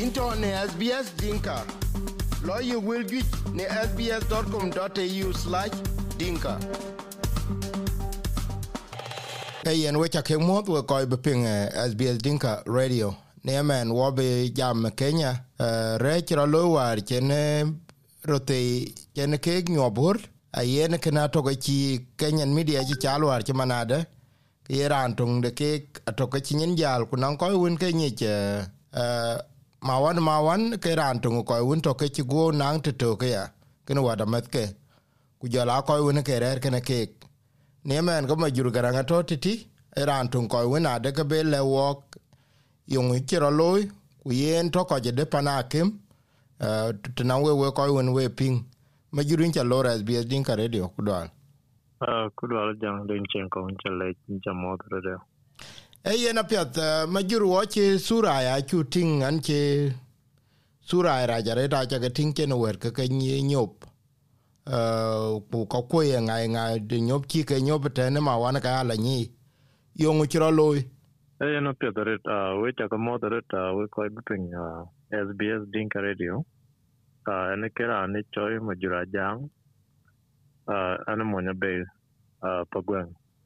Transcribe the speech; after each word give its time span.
into 0.00 0.34
ne 0.40 0.50
SBS 0.68 1.16
Dinka. 1.16 1.62
Lawyer 2.44 2.78
will 2.78 3.02
get 3.02 3.24
ne 3.54 3.64
sbs.com.au 3.64 5.32
slash 5.32 5.70
dinka. 6.18 6.58
Hey, 9.64 9.86
and 9.86 9.98
which 9.98 10.16
I 10.16 10.22
came 10.22 10.50
out 10.50 10.68
with 10.68 10.86
koi 10.86 11.06
beping 11.06 11.44
SBS 11.46 12.16
uh, 12.16 12.18
Dinka 12.18 12.62
Radio. 12.66 13.16
Neman 13.46 13.92
Wabi 13.94 14.50
jam 14.50 14.90
Kenya. 14.96 15.44
Uh, 15.58 15.98
Rechra 15.98 16.44
chene 17.06 17.74
rote 18.26 18.94
chene 19.14 19.38
Keg 19.40 19.68
nyobur. 19.68 20.16
Ayen 20.54 20.98
kena 20.98 21.28
toka 21.32 21.54
chi 21.54 21.98
Kenyan 22.16 22.52
media 22.54 22.82
chi 22.84 22.94
chalo 23.00 23.26
war 23.26 23.40
chimanade. 23.40 24.06
Yeran 24.68 25.16
tung 25.16 25.40
de 25.40 25.50
kek 25.50 26.00
atoka 26.06 26.40
chi 26.40 26.56
nyen 26.56 26.76
jal 26.76 27.06
kunang 27.06 27.38
koi 27.38 27.56
win 27.56 27.76
ke 27.76 27.92
nyich 27.92 28.22
uh, 28.22 28.64
uh, 28.92 29.38
ma 29.84 29.98
wan 30.00 30.18
ma 30.28 30.40
wan 30.40 30.62
ke 30.78 30.96
ran 30.96 31.20
tungu 31.20 31.44
ko 31.44 31.54
un 31.72 31.80
to 31.80 31.94
ke 31.94 32.08
go 32.26 32.50
nang 32.50 32.80
te 32.80 32.92
to 32.92 33.16
ke 33.16 33.28
ya. 33.36 33.44
Ken 33.86 34.02
wa 34.02 34.14
da 34.14 34.24
met 34.24 34.50
ke. 34.50 34.64
Ku 35.38 35.48
ja 35.48 35.64
la 35.64 35.80
un 36.10 36.22
ke 36.22 36.34
rer 36.44 36.58
ken 36.58 36.80
ke 36.80 36.98
ne 37.84 38.00
men 38.00 38.26
go 38.26 38.34
ma 38.36 38.48
jur 38.48 38.70
garanga 38.70 39.06
to 39.06 39.22
ti 39.22 39.36
ti. 39.36 39.54
Ran 39.96 40.28
tung 40.28 40.48
ko 40.48 40.58
un 40.74 40.86
ade 40.86 41.12
ke 41.12 41.24
be 41.30 41.42
le 41.42 41.60
wok. 41.64 42.16
Yung 42.86 43.10
ti 43.26 43.36
ro 43.36 43.50
loy 43.50 43.82
ku 44.22 44.30
yen 44.32 44.70
to 44.70 44.84
ko 44.84 44.98
je 44.98 45.12
de 45.12 45.24
pana 45.26 45.62
te 45.62 45.82
na 47.24 47.38
we 47.38 47.52
we 47.52 47.70
ko 47.72 47.98
un 47.98 48.12
we 48.12 48.28
ping. 48.28 48.64
Ma 49.14 49.22
jurin 49.22 49.52
cha 49.54 49.62
lora 49.62 49.90
sbs 49.98 50.26
din 50.26 50.42
ka 50.42 50.54
radio 50.56 50.88
ku 50.88 51.00
dal 51.04 51.28
ku 52.34 52.48
dal 52.50 52.74
jang 52.82 53.06
den 53.06 53.22
chen 53.30 53.46
ko 53.48 53.62
cha 53.82 53.90
le 53.90 54.10
cha 54.42 54.52
mo 54.52 54.76
de 54.76 55.14
e 56.04 56.14
yen 56.20 56.38
apiath 56.38 56.76
uh, 56.76 57.08
majur 57.08 57.42
wo 57.42 57.64
ci 57.64 57.98
suraya 57.98 58.60
cu 58.68 58.84
ting 58.84 59.22
an 59.22 59.40
ci 59.40 59.90
sura 60.80 61.24
ra 61.26 61.40
jare 61.40 61.66
da 61.66 61.86
ca 61.86 61.98
ke 61.98 62.12
ting 62.12 62.34
chen 62.34 62.52
wer 62.52 62.76
ke 62.76 62.92
ke 62.92 63.08
nyop. 63.08 63.88
Ku 65.50 65.66
ko 65.66 65.82
ko 65.88 66.02
ye 66.02 66.20
ngai 66.20 66.86
de 66.86 67.00
nyop 67.00 67.24
ci 67.26 67.42
ke 67.42 67.56
nyop 67.56 67.88
te 67.94 68.10
ma 68.20 68.36
wan 68.36 68.60
ka 68.60 68.80
ala 68.80 68.94
ni 68.96 69.32
yong 69.96 70.28
ci 70.28 70.38
ro 70.38 70.50
loy. 70.50 70.84
Eyen 71.40 71.66
apiath 71.72 71.96
aret 71.96 72.20
uh, 72.28 72.60
we 72.60 72.72
cha 72.76 72.86
ko 72.86 72.98
mo 72.98 73.16
we 73.16 73.88
ko 73.88 74.04
bipin 74.12 74.52
uh, 74.52 74.84
SBS 75.08 75.64
Dinka 75.72 76.02
Radio. 76.02 76.44
Uh, 77.26 77.56
ene 77.56 77.70
kera 77.72 78.06
ne 78.06 78.20
choi 78.30 78.60
majura 78.60 79.06
jang. 79.10 79.48
Uh, 80.68 80.96
ane 81.08 81.24
mo 81.24 81.40
nya 81.40 81.54
be 81.58 81.80
uh, 82.42 82.64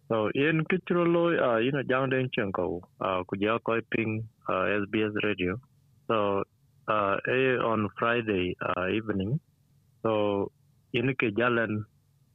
So 0.08 0.30
in 0.34 0.64
kichiro 0.70 1.04
uh 1.48 1.58
you 1.58 1.72
know 1.72 1.82
jang 1.82 2.08
den 2.10 2.28
chenko 2.36 2.80
uh 3.00 3.22
kuja 3.28 3.58
koi 3.64 3.80
ping 3.92 4.24
uh, 4.48 4.64
SBS 4.82 5.12
radio. 5.24 5.56
So 6.08 6.42
uh 6.88 7.16
eh, 7.28 7.56
on 7.70 7.88
Friday 7.98 8.56
uh, 8.68 8.88
evening. 8.88 9.38
So 10.02 10.50
in 10.94 11.12
ke 11.20 11.28
jalan 11.38 11.84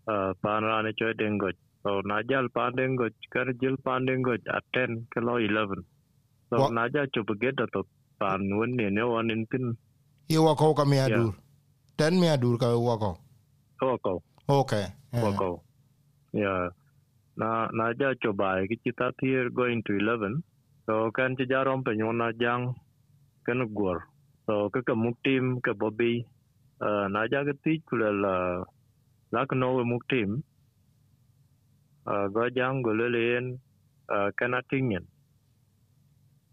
uh 0.08 0.34
panra 0.46 0.84
ne 0.84 0.92
choy 1.02 1.14
dengo. 1.18 1.50
So 1.84 2.02
na 2.06 2.22
jal 2.30 2.48
pan 2.56 2.74
dengo 2.78 3.10
kar 3.34 3.46
jil 3.62 3.76
pan 3.84 4.06
dengo 4.06 4.34
at 4.34 4.64
10 4.74 5.08
kilo 5.14 5.38
11. 5.38 5.84
So 6.50 6.60
What? 6.60 6.74
na 6.74 6.84
ja 6.94 7.06
chup 7.16 7.30
get 7.42 7.58
to 7.58 7.84
pan 8.20 8.42
won 8.58 8.76
ne 8.76 8.90
ne 8.92 9.02
on 9.02 9.32
in 9.32 9.48
tin 9.52 9.76
i 10.30 10.38
wa 10.38 10.54
ko 10.56 10.74
ka 10.74 10.86
mi 10.86 10.98
Yeah. 10.98 11.08
adur 11.10 11.34
ten 11.98 12.20
mi 12.20 12.28
adur 12.36 12.58
ka 12.62 12.70
wa 12.78 12.96
ko 13.02 13.12
ko 14.06 14.14
okay 14.48 14.86
yeah. 15.14 15.24
Wako. 15.24 15.50
Yeah. 16.34 16.70
Na 17.36 17.68
na 17.74 17.94
ja 18.00 18.14
cho 18.22 18.32
bai 18.34 18.68
ki 18.70 18.78
kita 18.86 19.12
tier 19.20 19.50
going 19.50 19.82
to 19.84 19.94
11. 19.98 20.44
So 20.86 21.12
kan 21.12 21.36
ci 21.38 21.46
jarom 21.46 21.84
pe 21.86 21.92
nyona 21.98 22.32
jang 22.42 22.76
kan 23.46 23.60
gor. 23.74 24.06
So 24.46 24.70
ka 24.70 24.82
ka 24.82 24.94
muk 24.94 25.18
team 25.26 25.60
ka 25.62 25.74
Bobby 25.74 26.26
eh, 26.82 27.06
na 27.14 27.26
ja 27.32 27.44
ga 27.44 27.54
ti 27.64 27.82
kula 27.90 28.10
la 28.24 28.36
la 29.34 29.46
ka 29.50 29.56
no 29.56 29.84
muk 29.84 30.04
team. 30.10 30.44
Eh, 32.12 32.28
ga 32.36 32.50
jang 32.58 32.82
go 32.86 32.92
le 32.92 33.08
len 33.16 33.46
eh, 34.14 34.30
kana 34.38 34.62
tingen 34.70 35.06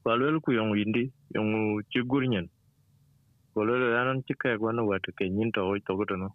Ko 0.02 0.16
le 0.16 0.40
ku 0.40 0.52
yong 0.52 0.72
indi 0.80 1.04
yong 1.34 1.82
ci 1.92 2.00
gurnyen. 2.10 2.48
Ko 3.52 3.64
le 3.68 3.74
anan 4.00 4.24
gwa 4.24 4.72
ke 4.72 4.84
wa 4.88 4.96
to 5.04 5.10
ke 5.12 5.24
nyin 5.28 5.52
to 5.52 5.76
to 5.86 5.96
go 5.96 6.04
to 6.04 6.16
no 6.16 6.28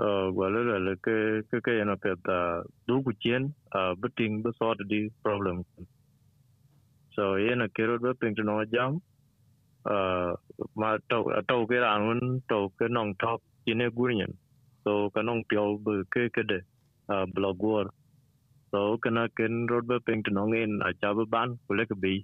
uh, 0.00 0.28
là 0.54 0.78
la 0.88 0.94
ke 1.06 1.16
ke 1.50 1.58
ke 1.66 1.72
yana 1.80 1.96
pet 2.04 2.18
uh, 2.38 2.62
du 2.88 3.02
ku 3.06 3.12
chen 3.24 3.54
uh, 3.78 3.94
biting 4.02 4.42
be 4.44 4.50
sort 4.60 4.78
di 4.88 5.10
problem. 5.24 5.64
So 7.16 7.22
yana 7.46 7.68
kero 7.78 7.98
be 8.02 8.12
ping 8.20 8.36
to 8.36 8.44
no 8.44 8.64
jam 8.74 9.00
uh, 9.86 10.32
ma 10.76 10.98
to 11.10 11.18
to 11.48 11.56
ke 11.70 11.78
ran 11.84 12.02
un 12.12 12.42
to 12.50 12.58
ke 12.80 12.88
nong 12.96 13.14
top 13.22 13.40
ine 13.66 13.86
gurnyen 13.98 14.32
so 14.84 15.10
ka 15.14 15.22
nong 15.22 15.44
pyo 15.50 15.78
be 15.86 15.94
ke 16.14 16.28
ke 16.36 16.42
de 16.50 16.58
uh, 17.12 17.26
blogor 17.36 17.86
so 18.72 18.98
kana 19.04 19.28
ken 19.36 19.66
road 19.70 19.88
be 19.88 19.98
ping 20.06 20.22
to 20.24 20.32
no 20.32 20.46
ngin 20.52 20.80
a 20.88 20.92
cha 21.02 21.14
be 21.14 21.24
ban 21.34 21.58
ku 21.68 21.74
le 21.78 21.86
ke 21.90 21.96
bi 22.04 22.16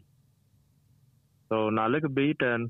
so 1.50 1.70
na 1.70 1.86
le 1.92 2.00
ke 2.06 2.10
bi 2.18 2.28
ten 2.44 2.68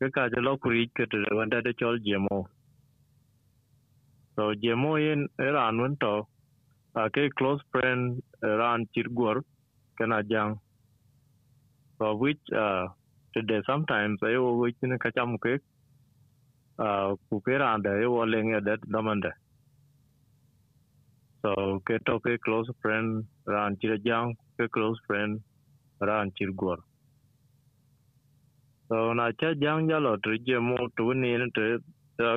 ke 0.00 0.10
ka 0.16 0.28
je 0.34 0.40
lo 0.48 0.56
kuri 0.62 0.84
ke 0.96 1.06
te 1.12 1.18
wanda 1.40 1.62
de 1.68 1.72
chol 1.82 1.98
jemo 2.08 2.38
So 4.36 4.54
jemo 4.54 4.96
in 4.98 5.28
Iran 5.40 5.78
wento 5.78 6.24
a 6.96 7.10
ke 7.10 7.30
close 7.38 7.60
friend 7.72 8.22
Iran 8.42 8.86
chirgor 8.96 9.42
kana 9.98 10.22
jang. 10.24 10.58
So 12.00 12.16
which 12.16 12.40
uh 12.56 12.88
today 13.36 13.62
sometimes 13.66 14.18
I 14.22 14.38
will 14.38 14.58
which 14.58 14.76
in 14.82 14.98
kacham 14.98 15.38
ke 15.40 15.60
uh 16.78 17.16
ku 17.30 17.40
ke 17.40 17.58
ran 17.60 17.82
da 17.82 17.94
yo 18.00 18.10
leng 18.26 18.64
that 18.64 18.80
damanda. 18.88 19.32
So 21.44 21.80
ke 21.86 21.98
to 22.06 22.20
ke 22.20 22.38
close 22.44 22.68
friend 22.82 23.24
Ran 23.46 23.76
chirjang 23.82 24.34
ke 24.60 24.70
close 24.72 24.98
friend 25.06 25.40
Ran 26.00 26.32
chirgor. 26.40 26.78
So 28.88 29.12
na 29.14 29.32
cha 29.40 29.54
jang 29.60 29.88
jalo 29.88 30.16
tu 30.22 30.38
jemo 30.48 30.76
tu 30.96 31.14
ni 31.14 31.36
ne 31.38 31.46
te 31.56 31.78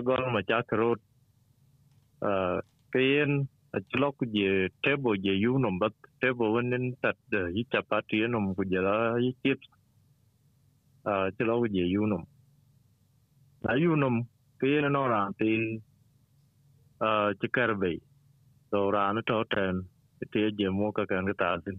gol 0.01 0.31
ma 0.33 0.41
cha 0.49 0.61
road 0.71 0.99
uh, 0.99 1.04
kayen 2.93 3.47
a 3.75 3.79
chilok 3.91 4.15
je 4.33 4.69
table 4.83 5.17
je 5.23 5.33
yu 5.43 5.57
nom 5.59 5.79
bat 5.79 5.93
table 6.21 6.51
wen 6.55 6.93
tat 7.01 7.17
yi 7.55 7.63
chapati 7.71 8.27
nom 8.27 8.55
ku 8.55 8.63
je 8.71 8.79
la 8.87 8.95
yi 9.25 9.31
chips 9.43 9.67
a 11.05 11.31
chilok 11.37 11.67
je 11.75 11.83
yu 11.95 12.05
nom 12.07 12.23
na 13.63 13.73
yu 13.83 13.95
nom 13.95 14.15
kayen 14.59 14.87
no 14.91 15.01
ran 15.13 15.33
ti 15.39 15.49
a 17.07 17.09
chikar 17.41 17.71
be 17.81 17.91
so 18.71 18.89
ran 18.95 19.19
to 19.27 19.43
ten 19.53 19.83
ti 20.31 20.39
je 20.57 20.67
mo 20.77 20.91
ka 20.91 21.03
kan 21.09 21.27
ta 21.41 21.57
tin 21.65 21.77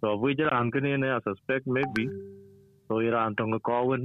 so 0.00 0.16
vi 0.20 0.34
je 0.38 0.44
ran 0.54 0.70
kene 0.72 0.92
ne 1.02 1.08
a 1.16 1.20
suspect 1.26 1.66
maybe 1.66 2.04
so 2.88 2.94
ran 3.14 3.34
to 3.36 3.44
ko 3.68 3.78
wen 3.88 4.04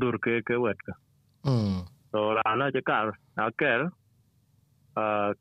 dur 0.00 0.14
ke 0.24 0.34
ke 0.48 0.54
wet 0.64 0.76
ka 0.86 0.92
so 2.12 2.18
ran 2.38 2.62
a 2.62 2.66
chikar 2.76 3.06
a 3.44 3.50
ker 3.60 3.80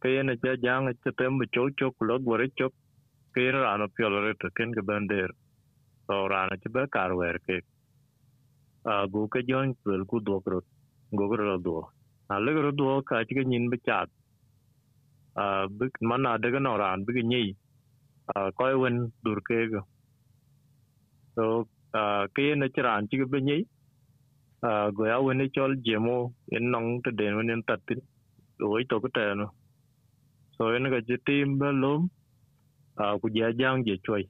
cái 0.01 0.23
này 0.23 0.35
cha 0.41 0.49
jang 0.49 0.93
cha 1.05 1.11
tem 1.17 1.39
bu 1.39 1.45
chok 1.51 1.69
chok 1.77 2.01
lo 2.01 2.17
gore 2.17 2.45
chok 2.55 2.71
kaya 3.33 3.51
ra 3.51 3.77
no 3.77 3.87
pyo 3.95 4.09
re 4.09 4.33
to 4.39 4.49
cái 4.55 4.67
ke 4.75 4.81
bander 4.81 5.29
so 6.07 6.27
rồi 6.27 6.47
na 6.49 6.55
cha 6.61 6.69
ba 6.73 6.81
kar 6.91 7.11
wer 7.19 7.37
ke 7.47 7.55
uh, 8.89 9.05
gu 9.11 9.27
ke 9.27 9.39
jon 9.49 9.73
pul 9.83 10.03
rồi, 10.11 10.21
do 10.25 10.39
kro 10.39 10.59
go 11.11 11.27
gro 11.27 11.57
do 11.57 11.81
na 12.29 12.39
le 12.39 12.51
gro 12.53 12.71
do 12.71 13.01
ka 13.05 13.23
chi 13.27 13.35
ke 13.37 13.43
nyin 13.49 13.69
ba 13.69 13.77
cha 13.87 13.99
uh, 15.41 15.65
bu 15.77 15.85
man 16.01 16.21
na 16.23 16.37
de 16.37 16.59
no 16.59 16.77
ran 16.77 17.05
bu 17.05 17.11
ni 17.31 17.53
uh, 18.35 18.49
wen 18.81 19.09
dur 19.23 19.39
cái 19.45 19.67
go 19.71 19.81
so 21.35 21.63
à 21.91 22.27
cái 22.35 22.55
này 22.55 22.69
cha 22.75 22.81
ran 22.83 23.07
chỉ 23.07 23.17
ke 23.17 23.25
ba 23.31 23.39
ni 23.39 23.57
uh, 24.67 24.87
go 24.95 25.03
ya 25.11 25.17
wen 25.25 25.37
ni 25.37 25.45
chol 25.55 25.71
demo, 25.85 26.31
en 26.55 26.71
nong 26.71 27.01
te 27.03 27.11
den 27.17 27.37
wen 27.37 27.49
en 27.53 27.61
tin 27.87 27.99
oi 28.61 28.83
to 28.89 28.99
ko 28.99 29.07
teno 29.07 29.47
so 30.57 30.69
en 30.75 30.89
ga 30.91 30.99
je 31.07 31.17
tim 31.25 31.57
ba 31.59 31.71
lum 31.71 32.09
a 32.95 33.17
ku 33.21 33.29
ja 33.37 33.51
jang 33.59 33.85
je 33.87 33.95
choi 34.05 34.23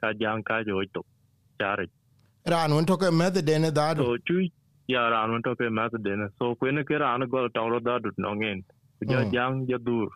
ka 0.00 0.12
jang 0.22 0.42
ka 0.42 0.62
jo 0.68 0.82
to 0.94 1.02
chare 1.58 1.86
ran 2.52 2.74
won 2.74 2.86
to 2.86 2.96
ke 2.96 3.10
me 3.18 3.30
de 3.30 3.58
ne 3.58 3.70
da 3.70 3.94
so 3.94 4.16
chu 4.26 4.38
ya 4.94 5.08
ran 5.14 5.42
to 5.42 5.54
ke 5.60 5.70
ma 5.70 5.88
de 6.06 6.16
ne 6.16 6.26
so 6.38 6.54
ku 6.54 6.70
ne 6.70 6.82
ke 6.88 6.98
ran 7.04 7.28
go 7.34 7.48
ta 7.48 7.66
ro 7.74 7.78
da 7.90 7.98
dut 7.98 8.18
no 8.18 8.34
ngin 8.34 8.64
ku 8.98 9.06
ja 9.12 9.22
jang 9.36 9.62
ja 9.68 9.78
dur 9.78 10.08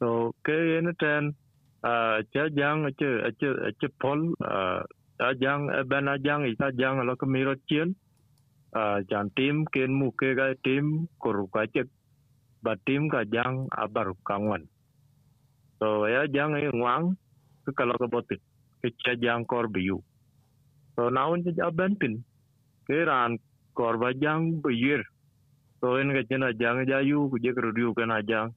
so 0.00 0.32
ke 0.44 0.56
en 0.78 0.94
ten 1.04 1.32
a 1.82 1.94
cha 2.32 2.48
jang 2.58 2.84
a 2.88 2.90
che 2.98 3.08
a 3.28 3.30
che 3.40 3.48
a 3.68 3.70
che 3.80 3.88
pol 4.00 4.20
a 5.28 5.34
jang 5.42 5.68
a 5.78 5.84
ben 5.90 6.08
a 6.08 6.18
jang 6.26 6.42
i 6.52 6.54
ta 6.60 6.70
jang 6.80 7.06
lo 7.08 7.16
ko 7.20 7.26
mi 7.26 7.42
ro 7.48 7.54
chien 7.68 7.94
a 8.72 9.02
jan 9.10 9.30
tim 9.36 9.64
ken 9.72 9.92
mu 9.92 10.10
ke 10.12 10.34
ga 10.38 10.54
tim 10.64 11.06
ko 11.18 11.32
ru 11.32 11.46
ka 11.54 11.66
che 11.74 11.82
ba 12.62 12.74
tim 12.86 13.08
ka 13.10 13.24
jang 13.24 13.66
a 13.82 13.88
bar 13.88 14.08
ka 14.24 14.36
ngwan 14.38 14.64
so 15.80 16.06
ya 16.06 16.26
jang 16.34 16.54
e 16.54 16.70
ngwang 16.74 17.14
ke 17.66 17.72
ka 17.78 17.84
lo 17.84 17.94
ko 17.98 18.06
botit 18.08 18.40
ke 18.82 18.88
cha 19.04 19.14
jang 19.24 19.44
kor 19.44 19.66
bi 19.68 19.80
yu 19.88 19.98
so 20.96 21.10
na 21.10 21.26
un 21.32 21.42
ja 21.58 21.70
ben 21.70 21.96
tin 22.00 22.14
ke 22.86 23.04
ran 23.10 23.38
kor 23.74 23.98
ba 23.98 24.12
jang 24.22 24.62
bu 24.62 24.70
yir 24.70 25.02
so 25.80 25.96
en 25.98 26.14
ga 26.14 26.22
jena 26.30 26.52
jang 26.60 26.86
ja 26.90 26.98
yu 27.10 27.28
ku 27.30 27.38
je 27.44 27.52
kru 27.56 27.72
yu 27.84 27.94
kana 27.94 28.22
jang 28.22 28.54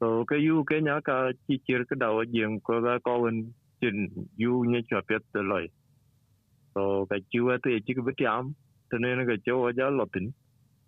so 0.00 0.24
ke 0.28 0.36
yu 0.36 0.64
ke 0.68 0.80
nya 0.80 1.00
ka 1.00 1.32
chi 1.46 1.58
chir 1.66 1.84
ke 1.88 1.96
daw 1.96 2.16
jeng 2.34 2.60
ko 2.60 2.80
ga 2.84 2.98
ko 3.06 3.24
un 3.28 3.54
chin 3.80 4.08
yu 4.36 4.64
nye 4.70 4.82
cho 4.88 5.00
pet 5.08 5.22
de 5.34 5.42
loy 5.50 5.66
so 6.74 7.06
ka 7.10 7.16
chi 7.30 7.40
wa 7.40 7.56
te 7.64 7.80
chi 7.86 7.94
ku 7.96 8.02
tiam 8.94 9.02
nên 9.02 9.18
ne 9.18 9.24
ga 9.24 9.36
cho 9.44 9.70
ja 9.76 9.90
lo 9.90 10.06
tin 10.12 10.32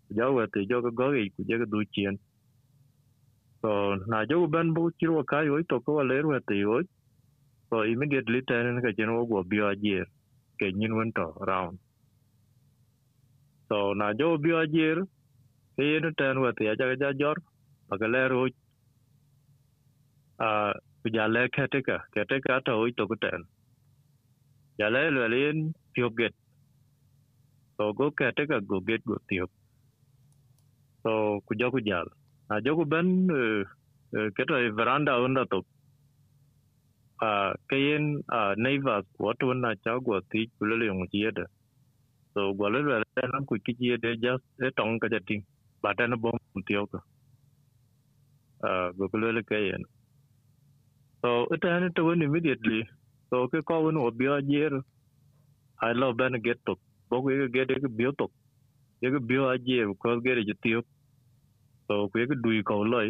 ja 0.09 0.27
wa 0.27 0.47
te 0.53 0.61
jo 0.71 0.81
ga 0.83 0.91
go 0.91 1.11
ku 1.37 1.45
je 1.49 1.59
ga 1.59 1.65
du 1.65 1.85
chien 1.93 2.17
so 3.63 3.97
na 4.07 4.25
jo 4.25 4.47
ben 4.47 4.75
bu 4.75 4.91
chi 4.99 5.07
wa 5.07 5.23
cái 5.27 5.47
yo 5.47 5.63
to 5.69 5.81
ko 5.81 6.03
le 6.03 6.23
wa 6.23 6.39
te 6.47 6.55
yo 6.55 6.83
so 7.71 7.83
immediately 7.83 8.41
te 8.47 8.55
ne 8.63 8.81
ga 8.81 8.91
chen 8.97 9.11
wo 9.17 9.27
go 9.27 9.43
bi 9.43 9.59
a 9.59 9.75
je 9.83 10.05
ke 10.59 10.67
nyin 10.79 10.93
won 10.97 11.13
to 11.13 11.27
round 11.49 11.79
so 13.69 13.95
na 13.95 14.13
jo 14.13 14.39
bi 14.39 14.51
a 14.51 14.63
je 14.75 14.95
ke 15.77 16.01
ne 16.03 16.11
te 16.19 16.27
wa 16.45 16.53
te 16.53 16.65
ja 16.65 16.75
ga 17.03 17.13
jor 17.21 17.37
ba 17.89 17.97
ga 18.01 18.07
le 18.07 18.29
ro 18.29 18.49
a 20.39 20.51
ku 21.03 21.09
ja 21.15 21.27
le 21.27 21.49
cái 21.49 21.69
te 21.73 21.83
ka 21.89 21.99
ke 22.13 22.25
te 22.29 22.41
ka 22.41 22.61
to 22.67 22.73
to 22.97 23.07
ko 23.11 23.17
ten 23.23 23.43
ja 24.79 24.89
le 24.95 25.11
le 25.11 25.29
len 25.35 25.73
pyo 25.95 26.11
get 26.19 26.35
so, 27.79 27.93
go 27.95 28.11
ke 28.19 28.33
te 28.37 28.47
ka 28.51 28.61
go 28.61 28.81
get 28.81 29.03
go 29.07 29.17
tiyo 29.31 29.47
so, 31.05 31.41
ku 31.47 31.55
jo 31.61 31.71
ku 31.75 31.81
jal 31.91 32.07
na 32.51 32.61
jo 32.67 32.77
ku 32.79 32.85
ben 32.95 33.09
eh, 33.41 33.65
eh, 34.19 34.29
ke 34.37 34.45
to 34.49 34.57
e 34.67 34.71
veranda 34.79 35.15
onda 35.25 35.45
to 35.53 35.61
a 37.23 37.31
ke 37.71 37.77
yen 37.87 38.07
a, 38.39 38.41
neighbors 38.67 39.07
ko 39.19 39.33
to 39.41 39.55
na 39.55 39.75
cha 39.85 39.99
go 40.07 40.21
ti 40.33 40.47
ku 40.59 40.67
le 40.71 40.87
yong 40.91 41.05
ji 41.13 41.23
de 41.39 41.45
so 42.35 42.53
go 42.59 42.69
le 42.75 42.81
le 42.89 43.03
na 43.33 43.41
ku 43.49 43.57
ki 43.67 43.73
ji 43.81 43.97
de 44.05 44.13
just 44.25 44.45
e 44.67 44.71
tong 44.79 44.99
ka 45.03 45.09
ja 45.15 45.21
ting 45.29 45.43
ba 45.83 45.95
ta 45.99 46.07
na 46.11 46.17
bom 46.25 46.39
tiyo 46.69 46.83
a, 48.69 48.93
go 48.99 49.05
ku 49.13 49.19
le 49.23 49.43
ke 49.51 49.59
yen 49.69 49.77
so 51.23 51.47
it 51.53 51.65
and 51.65 51.95
to 51.97 52.05
win 52.05 52.23
immediately. 52.23 52.83
So, 53.31 53.49
ke 53.49 53.61
ko 53.69 53.81
won 53.87 53.97
obia 53.97 54.41
jer 54.51 54.73
i 55.83 55.93
love 55.93 56.17
ben 56.19 56.35
get 56.45 56.59
to 56.67 56.77
bo 57.11 57.23
ku 57.23 57.49
get 57.57 57.69
ke 57.85 57.91
bio 58.01 58.13
to 58.23 58.29
ye 59.03 59.11
ke 59.17 59.21
bio 59.33 59.49
a 59.55 59.59
je 59.69 59.87
ko 60.05 60.21
get 60.27 60.39
je 60.51 60.55
tiyo 60.67 60.83
so 61.89 62.09
ku 62.11 62.19
ye 62.23 62.27
ke 62.33 62.37
dui 62.45 62.63
ko 62.73 62.83
loy 62.95 63.09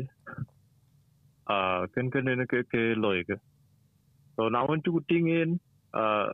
a 1.54 1.58
ken 1.94 2.10
ken 2.14 2.24
ne 2.40 2.46
ke 2.52 2.64
ke 2.72 2.82
loy 3.04 3.18
ke 3.30 3.36
so 4.36 4.48
now 4.54 4.66
want 4.70 4.84
to 4.86 5.00
ting 5.10 5.28
in 5.40 5.58
uh 6.02 6.26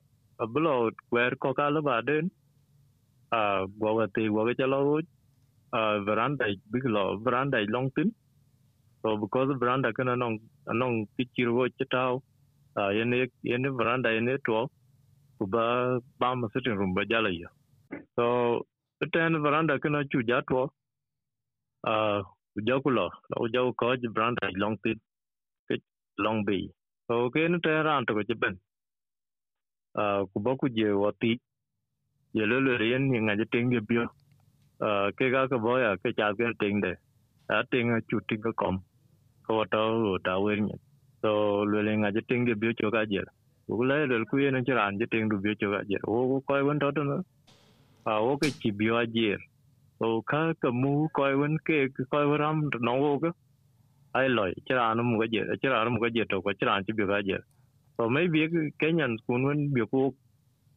a 0.44 0.47
blo 0.55 0.75
where 1.14 1.35
ko 1.44 1.53
ka 1.59 1.69
la 1.75 1.81
ba 1.88 1.97
den 2.09 2.31
uh 3.38 3.61
go 3.82 3.93
ga 4.00 4.06
ti 4.17 4.29
go 4.37 4.47
ga 4.50 4.67
lo 4.75 5.00
à, 5.73 5.99
veranda 6.05 6.47
big 6.73 6.85
lo 6.85 7.19
veranda 7.19 7.58
long 7.69 7.91
tin 7.97 8.12
so 9.03 9.17
because 9.19 9.50
veranda 9.61 9.93
kana 9.94 10.17
nong 10.17 10.38
nong 10.69 11.06
kichir 11.19 11.49
wo 11.56 11.69
chitao 11.79 12.20
uh 12.76 12.91
yene 12.99 13.29
yene 13.44 13.69
veranda 13.79 14.11
yene 14.11 14.38
to 14.47 14.69
ku 15.43 15.49
ba 15.56 15.67
ba 16.21 16.35
ma 16.41 16.49
sitting 16.55 16.79
room 16.81 16.94
ba 16.99 17.05
jala 17.12 17.31
yo 17.43 17.50
so 18.17 18.27
ten 19.15 19.43
veranda 19.47 19.79
kana 19.85 20.05
chu 20.12 20.23
ja 20.31 20.41
to 20.50 20.65
uh 21.93 22.21
ku 22.55 22.61
ja 22.69 22.77
ku 22.85 22.91
lo 22.99 23.06
lo 23.33 23.49
ja 23.55 23.62
ko 23.83 23.94
veranda 24.19 24.50
long 24.62 24.77
tin 24.85 24.99
ke 25.69 25.77
long 26.27 26.44
bi 26.49 26.61
so 27.09 27.19
ke 27.35 27.49
ne 27.53 27.59
ten 27.67 27.85
ran 27.89 28.06
to 28.09 28.15
ke 28.19 28.35
ben 28.44 28.56
uh 30.03 30.21
ku 30.33 30.41
ba 30.47 30.56
ku 30.62 30.69
je 30.79 30.91
wo 31.03 31.11
ti 31.23 31.33
ye 32.39 32.47
le 32.50 32.59
le 32.67 32.77
rien 32.85 33.03
ni 33.12 33.19
nga 33.27 33.37
je 33.41 33.47
ting 33.53 33.71
ge 33.75 33.81
bio 33.89 34.05
uh 34.87 35.09
ke 35.19 35.31
ga 35.35 35.49
ka 35.53 35.59
bo 35.65 35.79
ya 35.85 35.91
ke 36.03 36.11
cha 36.19 36.33
ke 36.39 36.53
ting 36.62 36.81
de 36.85 36.93
a 37.56 37.62
ting 37.73 37.89
chu 38.11 38.21
ting 38.29 38.43
ko 38.47 38.53
kom 38.62 38.77
ko 39.47 39.65
to 39.75 39.83
ta 40.27 40.35
wer 40.44 40.59
ni 40.69 40.75
so 41.23 41.31
le 41.73 41.81
le 41.87 41.93
nga 42.03 42.11
je 42.17 42.23
ting 42.31 42.47
ge 42.49 42.55
bio 42.62 42.73
cho 42.81 42.91
ga 42.97 43.03
je 43.12 43.23
ku 43.78 43.84
le 43.90 43.96
le 44.10 44.24
ku 44.30 44.38
yene 44.44 44.60
ne 44.66 44.74
ran 44.80 44.98
je 45.00 45.06
ting 45.12 45.28
du 45.30 45.38
bi 45.44 45.54
cho 45.60 45.70
ga 45.72 45.80
je. 45.90 45.98
O 46.06 46.16
ko 46.30 46.36
ko 46.48 46.64
wen 46.66 46.78
to 46.80 46.92
to 46.96 47.04
no 47.04 47.16
a, 48.10 48.12
o, 48.28 48.38
ke 48.40 48.48
chi 48.60 48.70
bi 48.78 48.90
wa 48.96 49.04
je. 49.16 49.36
O, 50.00 50.22
ka 50.30 50.40
ka 50.62 50.70
mu 50.82 51.08
ko 51.16 51.24
wen 51.40 51.58
ke 51.66 51.88
ko 52.12 52.19
ram 52.44 52.69
no 52.88 52.94
o 53.12 53.19
ga 53.22 53.30
ai, 54.19 54.28
loi 54.36 54.52
cha 54.66 54.74
ran 54.80 54.98
mu 55.10 55.19
ga 55.20 55.26
je 55.34 55.42
cha 55.62 55.69
ran 55.74 55.92
mu 55.94 56.00
ga 56.04 56.08
je 56.16 56.24
to 56.30 56.42
ko 56.44 56.50
cha 56.60 56.66
ran 56.70 56.84
chi 56.86 56.92
bi 56.98 57.04
ga 57.12 57.20
je. 57.28 57.38
So 57.98 58.08
mấy 58.08 58.28
việc 58.28 58.50
cái 58.78 58.92
nhận 58.92 59.16
cũng 59.26 59.46
vẫn 59.46 59.72
biểu 59.74 59.86
cô 59.92 60.14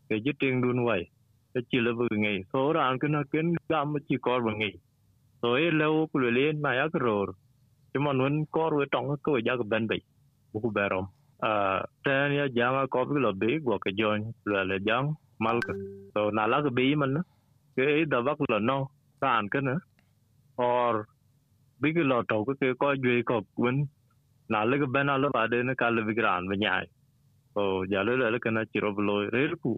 cái 0.10 0.20
chỉ 0.26 0.32
tiền 0.40 0.62
đun 0.62 0.86
vậy 0.86 1.04
cái 1.54 1.64
chỉ 1.72 1.78
là 1.82 1.92
vừa 1.98 2.08
nghề 2.18 2.40
số 2.54 2.74
ra 2.74 2.94
cái 3.02 3.10
nó 3.10 3.24
kiến 3.32 3.54
gam 3.70 3.94
chỉ 4.10 4.16
có 4.22 4.40
vừa 4.46 4.52
nghề 4.58 4.72
rồi 5.44 5.62
lâu 5.74 6.10
cái 6.14 6.32
lên 6.32 6.62
mà 6.62 6.72
ác 6.72 6.94
rồi 6.94 7.28
chứ 7.94 8.00
mà 8.02 8.12
vẫn 8.24 8.46
có 8.52 8.70
rồi 8.74 8.88
trong 8.92 9.08
cái 9.10 9.18
cái 9.24 9.44
giá 9.46 9.54
cái 9.58 9.66
bên 9.70 9.88
bị 9.88 9.98
bố 10.54 10.72
bè 10.76 10.84
rom 10.92 11.06
à 11.40 11.84
thế 12.06 12.12
jama 12.12 12.48
giá 12.56 12.88
có 12.92 13.06
cái 13.06 13.24
là 13.24 13.32
bị 13.40 13.60
của 13.66 13.78
cái 13.80 13.94
join 13.94 14.32
là 14.46 14.64
là 14.64 14.78
giá 14.86 15.02
mal 15.40 15.58
cái 15.68 15.76
so 16.16 16.32
nào 16.32 16.48
là 16.48 16.62
cái 16.62 16.70
bị 16.72 16.96
ke 17.76 17.86
cái 17.86 18.06
đó 18.06 18.22
bắt 18.22 18.38
là 18.50 18.60
no 18.60 18.88
ra 19.22 19.42
ke 19.52 19.62
na 19.62 19.76
or 20.64 21.06
bi 21.80 21.94
ke 21.96 22.04
lo 22.04 22.24
to 22.30 22.44
ke 22.62 22.74
ko 22.80 22.96
cái 23.04 23.24
ko 23.26 23.42
kun 23.56 23.86
na 24.50 24.66
le 24.66 24.78
ke 24.78 25.04
là 25.04 25.18
cái 25.22 25.30
ba 25.34 25.48
de 25.48 25.64
na 25.64 25.74
ka 25.78 25.90
le 25.90 26.04
bi 26.04 26.14
gran 26.14 26.48
me 26.48 26.56
cái 26.62 26.88
ran 27.56 27.90
ja 27.92 28.04
le 28.04 28.32
le 28.32 28.40
ke 28.40 28.52
na 28.52 28.64
chi 28.74 28.80
ro 28.82 28.90
lo 28.98 29.16
re 29.34 29.48
ku 29.64 29.78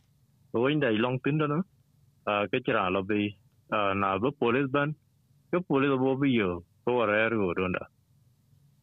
so 0.53 0.59
inda 0.67 0.91
long 0.91 1.19
tin 1.23 1.37
no 1.37 1.61
a 2.25 2.47
ke 2.51 2.57
chira 2.65 2.89
lo 2.89 3.01
bi 3.01 3.29
na 4.01 4.17
bo 4.17 4.31
police 4.39 4.71
ban 4.71 4.93
ke 5.51 5.57
police 5.69 5.97
bo 6.03 6.15
bi 6.21 6.29
yo 6.39 6.63
so 6.85 7.05
rer 7.05 7.31
go 7.41 7.53
donda 7.57 7.83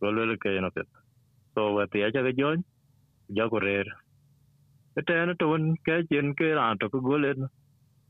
so 0.00 0.06
le 0.10 0.36
ke 0.44 0.50
na 0.64 0.70
pet 0.76 0.88
la 1.84 1.88
wa 1.92 1.98
cha 2.00 2.06
aja 2.08 2.22
ke 2.28 2.36
jon 2.40 2.64
ja 3.40 3.48
ko 3.54 3.60
rer 3.68 3.86
ete 5.00 5.14
na 5.28 5.34
to 5.40 5.48
won 5.52 5.64
ke 5.86 5.96
jen 6.10 6.34
ke 6.40 6.54
ran 6.60 6.78
to 6.78 6.90
ko 6.94 7.00
golen 7.10 7.48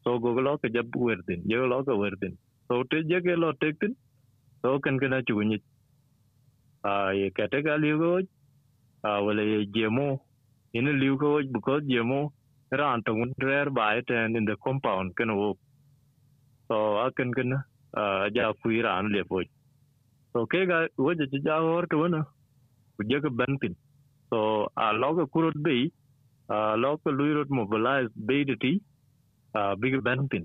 so 0.04 0.18
go 0.24 0.32
lo 0.46 0.58
ke 0.58 0.70
jab 0.76 0.96
wer 1.06 1.18
din 1.28 1.42
je 1.52 1.56
lo 1.72 1.78
ko 1.88 1.96
wer 2.02 2.14
din 2.22 2.36
so 2.68 2.82
te 2.90 3.02
je 3.10 3.20
ke 3.26 3.36
lo 3.44 3.52
te 3.64 3.72
tin 3.80 3.96
so 4.62 4.78
kan 4.86 4.98
kana 5.04 5.22
chu 5.30 5.40
ni 5.50 5.58
a 6.92 6.94
ye 7.20 7.30
ke 7.38 7.48
te 7.52 7.62
ga 7.68 7.76
li 7.84 7.92
go 8.04 8.12
a 9.10 9.12
wala 9.26 9.42
ye 9.52 9.60
jemo 9.76 10.08
in 10.80 10.88
li 11.02 11.10
go 11.24 11.32
bu 11.54 11.60
ko 11.68 11.80
je 11.92 12.02
mo 12.12 12.22
ran 12.80 13.02
to 13.06 13.12
un 13.24 13.34
rare 13.48 13.70
ba 13.70 13.88
and 14.08 14.36
in 14.38 14.44
the 14.50 14.56
compound 14.66 15.16
can 15.16 15.36
wo 15.40 15.48
so 16.68 16.76
a 17.04 17.12
kan 17.18 17.32
kan 17.38 17.52
a 18.02 18.04
ja 18.36 18.52
kui 18.62 18.82
ran 18.88 19.12
le 19.14 19.24
po 19.30 19.42
so 20.32 20.46
ke 20.52 20.66
ga 20.70 20.78
wo 21.04 21.14
je 21.20 21.26
ja 21.48 21.58
hor 21.68 21.86
to 21.92 22.08
na 22.16 22.22
ku 22.96 23.00
je 23.10 23.20
ka 23.24 23.30
ban 23.38 23.52
tin 23.62 23.74
so 24.30 24.38
a 24.84 24.86
lo 25.02 25.08
ka 25.18 25.24
kurut 25.32 25.56
be 25.66 25.76
a 26.54 26.76
lo 26.82 26.96
ka 27.02 27.10
lui 27.18 27.32
rot 27.36 27.50
mobilize 27.60 28.10
be 28.26 28.36
de 28.48 28.56
ti 28.62 28.72
a 29.58 29.76
big 29.80 29.94
ban 30.06 30.28
tin 30.30 30.44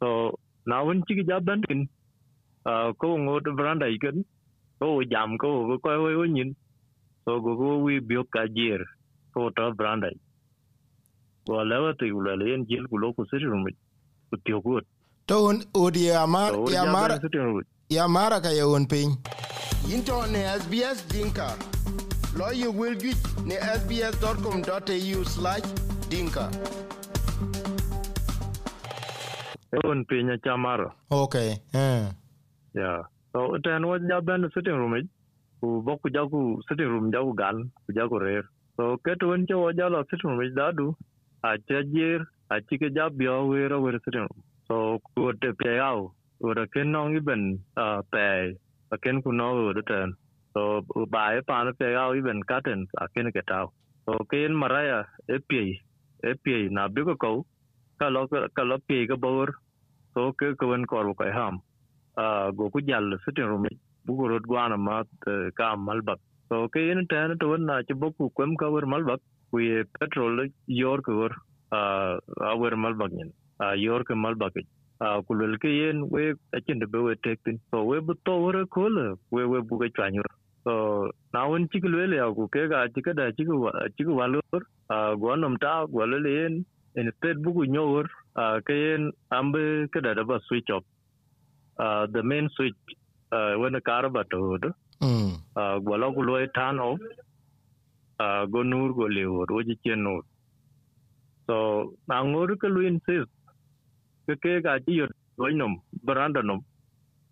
so 0.00 0.08
na 0.66 0.82
won 0.86 1.02
chi 1.06 1.22
ja 1.28 1.40
ban 1.48 1.60
tin 1.68 1.80
a 2.70 2.72
ko 3.00 3.16
ngo 3.24 3.40
to 3.44 3.50
branda 3.58 3.86
ikan 3.96 4.18
ko 4.78 4.86
jam 5.12 5.38
ko 5.42 5.48
ko 5.68 5.74
ko 5.84 5.90
wo 6.20 6.26
nyin. 6.36 6.52
So 7.26 7.40
go 7.40 7.56
go 7.56 7.78
we 7.82 7.98
bio 7.98 8.22
ka 8.34 8.46
jer 8.56 8.80
ko 9.34 9.50
ta 9.56 9.70
branda 9.78 10.08
wa 11.46 11.62
lewa 11.70 11.90
te 11.98 12.06
ula 12.18 12.36
le 12.40 12.54
en 12.54 12.62
jil 12.68 12.84
ku 12.90 12.98
loko 13.02 13.26
siri 13.30 13.46
rumi 13.52 13.72
ku 14.30 14.36
tio 14.44 14.58
ku 14.64 14.78
to 15.26 15.36
un 15.48 15.58
udi 15.74 16.10
amar 16.10 16.50
ya 16.70 16.82
mar 16.94 17.10
ya 17.96 18.04
mara 18.08 18.38
ka 18.44 18.50
ye 18.58 18.62
un 18.76 18.86
pin 18.86 19.10
into 19.92 20.26
ne 20.26 20.58
sbs 20.60 21.08
dinka. 21.08 21.56
Lo 22.36 22.50
you 22.50 22.70
will 22.70 22.94
get 22.94 23.16
ne 23.44 23.56
sbs.com.au/dinka 23.56 26.50
un 29.84 30.04
pin 30.04 30.38
ya 30.44 30.56
mara 30.56 30.92
okay 31.10 31.58
eh. 31.74 32.08
Ya. 32.74 33.02
So 33.32 33.58
ten 33.64 33.86
wa 33.86 33.98
ja 33.98 34.20
ben 34.20 34.50
sitting 34.54 34.76
room 34.76 35.08
ku 35.60 35.82
boku 35.82 36.08
ja 36.12 36.28
ku 36.28 36.62
sitting 36.68 36.88
room 36.88 37.10
ja 37.12 37.20
ku 37.20 37.34
gal 37.34 37.64
ku 37.86 37.92
ja 37.92 38.08
ku 38.08 38.18
rer 38.18 38.44
so 38.76 38.96
keto 39.04 39.28
wen 39.28 39.46
cho 39.46 39.70
ja 39.76 39.88
lo 39.88 40.04
sitting 40.10 40.30
room 40.30 40.54
da 40.54 40.72
du 40.72 40.94
a 41.42 41.58
cha 41.68 41.82
jer 41.92 42.26
a 42.50 42.60
chi 42.60 42.78
ke 42.78 42.90
ja 42.94 43.08
bio 43.08 43.46
we 43.46 43.68
ro 43.68 43.80
we 43.80 43.92
sitting 44.04 44.26
room. 44.28 44.42
So 44.68 44.98
ku 45.14 45.32
te 45.40 45.52
pe 45.52 45.78
ao 45.78 46.14
u 46.40 46.52
ra 46.52 46.66
ken 46.72 46.92
nong 46.92 47.20
i 48.92 48.94
a 48.94 48.98
ken 48.98 49.22
ku 49.22 49.32
no 49.32 49.48
wo 49.56 49.72
de 49.72 49.82
ten. 49.90 50.14
So 50.54 50.82
ba 51.14 51.24
e 51.38 51.42
pa 51.48 51.64
na 51.64 51.72
pe 51.80 51.92
ga 51.96 52.04
i 52.18 52.22
ben 52.28 52.42
ka 52.50 52.60
ten 52.66 52.86
a 53.02 53.08
ken 53.14 53.32
ke 53.32 53.42
tao 53.50 53.66
so 54.06 54.18
ken 54.30 54.52
maraya 54.62 55.00
e 55.28 55.38
pe 55.50 55.62
e 56.30 56.32
pe 56.44 56.56
na 56.76 56.88
bi 56.88 57.02
ko 57.08 57.14
ko 57.24 57.32
ka 58.00 58.08
lo 58.14 58.26
ka 58.28 58.62
lo 58.70 58.78
pe 58.88 59.06
ka 59.10 59.16
bor. 59.16 59.48
So 60.14 60.32
ke 60.38 60.54
ko 60.58 60.68
wen 60.72 60.86
ko 60.86 61.14
ko 61.14 61.24
ham. 61.38 61.60
A 62.18 62.52
go 62.56 62.70
ku 62.70 62.80
jal 62.80 63.06
sitting 63.24 63.46
room 63.50 63.66
bu 64.06 64.16
ko 64.18 64.28
rot 64.28 64.44
gwana 64.50 64.76
ma 64.78 64.96
e, 65.30 65.50
ka 65.58 65.76
mal 65.76 66.00
bak 66.08 66.18
so 66.48 66.68
ke 66.74 66.80
yen 66.88 67.06
tan 67.10 67.38
to 67.40 67.56
na 67.58 67.82
chi 67.88 67.94
bo 67.94 68.12
ku 68.18 68.30
kwem 68.36 68.56
ka 68.60 68.70
wer 68.74 68.86
mal 68.92 69.04
bak 69.10 69.20
ku 69.50 69.58
ye 69.68 69.84
petrol 69.98 70.48
yor 70.66 71.00
ko 71.06 71.12
a 71.22 71.22
wer 71.22 71.32
mal 71.78 72.50
awer 72.52 72.74
malbagin 72.84 73.30
a 73.64 73.66
yor 73.84 74.02
ke 74.08 74.14
malbagin 74.24 74.66
uh, 74.66 74.85
kulul 75.00 75.58
ke 75.58 75.68
yen 75.68 76.08
we 76.10 76.32
achen 76.54 76.78
de 76.78 76.86
we 77.06 77.14
tektin 77.26 77.60
so 77.70 77.84
we 77.84 78.00
bu 78.00 78.14
to 78.24 78.32
wore 78.44 78.64
kole 78.66 79.16
we 79.30 79.44
we 79.44 79.60
bu 79.60 79.78
ke 79.82 79.88
chanyur 79.98 80.24
so 80.64 81.10
na 81.34 81.46
won 81.48 81.68
chikul 81.68 81.94
we 81.98 82.16
ya 82.16 82.32
ku 82.32 82.48
ke 82.48 82.68
ga 82.72 82.86
chika 82.94 83.14
da 83.14 83.30
chiku 83.38 83.68
chiku 83.98 84.16
walur 84.20 84.60
uh, 84.90 85.14
go 85.14 85.34
nom 85.34 85.56
ta 85.58 85.86
go 85.86 86.04
le 86.04 86.30
yen 86.38 86.64
instead 86.96 87.42
bu 87.42 87.52
ku 87.52 87.64
nyor 87.76 88.06
ke 88.66 88.72
yen 88.84 89.12
ambe 89.30 89.62
ke 89.92 90.00
da 90.00 90.14
ba 90.24 90.40
switch 90.48 90.70
off. 90.70 90.84
Uh, 91.78 92.06
the 92.12 92.22
main 92.22 92.48
switch. 92.56 92.74
Uh, 93.32 93.54
when 93.60 93.72
the 93.72 93.80
car 93.80 94.08
ba 94.08 94.24
to 94.30 94.58
mm 95.02 95.36
uh, 95.56 95.78
go 95.78 95.94
lo 96.02 96.12
ku 96.14 96.22
lo 96.22 96.40
turn 96.56 96.78
off. 96.80 96.98
Uh, 98.18 98.46
go 98.46 98.62
nur 98.62 98.94
go 98.94 99.06
le 99.16 99.24
wo 99.28 99.62
ji 99.62 99.76
chen 99.84 100.02
nur 100.02 100.22
so 101.46 101.92
na 102.08 102.22
ngur 102.24 102.56
ke 102.56 102.68
lu 102.74 102.80
insist 102.90 103.28
ke 104.26 104.34
ke 104.44 104.52
ga 104.66 104.78
ji 104.86 104.98
yo 105.00 105.06
do 105.38 105.50
nom 105.62 105.74
veranda 106.08 106.42
nom 106.42 106.60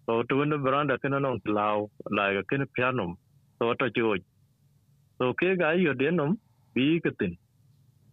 so 0.06 0.22
to 0.28 0.36
when 0.38 0.50
veranda 0.68 0.98
ke 0.98 1.08
no 1.14 1.36
lao 1.58 1.88
la 2.18 2.32
ga 2.36 2.42
ke 2.50 2.66
piano 2.76 3.06
so 3.58 3.74
to 3.80 3.90
jo 3.98 4.16
so 5.18 5.32
ke 5.40 5.56
ga 5.62 5.72
yo 5.86 5.94
de 5.94 6.10
nom 6.20 6.36
bi 6.74 7.00
ke 7.04 7.10
tin. 7.20 7.32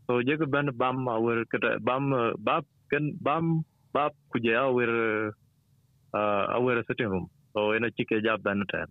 So 0.08 0.22
je 0.22 0.38
ke 0.38 0.46
ban 0.54 0.70
bam 0.82 1.08
our 1.10 1.46
ke 1.52 1.58
bam 1.82 2.14
bab 2.48 2.66
ken 2.92 3.18
bam 3.28 3.64
bab 3.94 4.14
ku 4.34 4.40
je 4.46 4.54
our 4.56 5.32
uh, 6.14 6.44
our 6.58 6.84
sitting 6.88 7.10
room 7.14 7.28
so 7.54 7.74
ena 7.78 7.90
chike 7.98 8.18
ja 8.26 8.38
ban 8.38 8.64
tan 8.74 8.90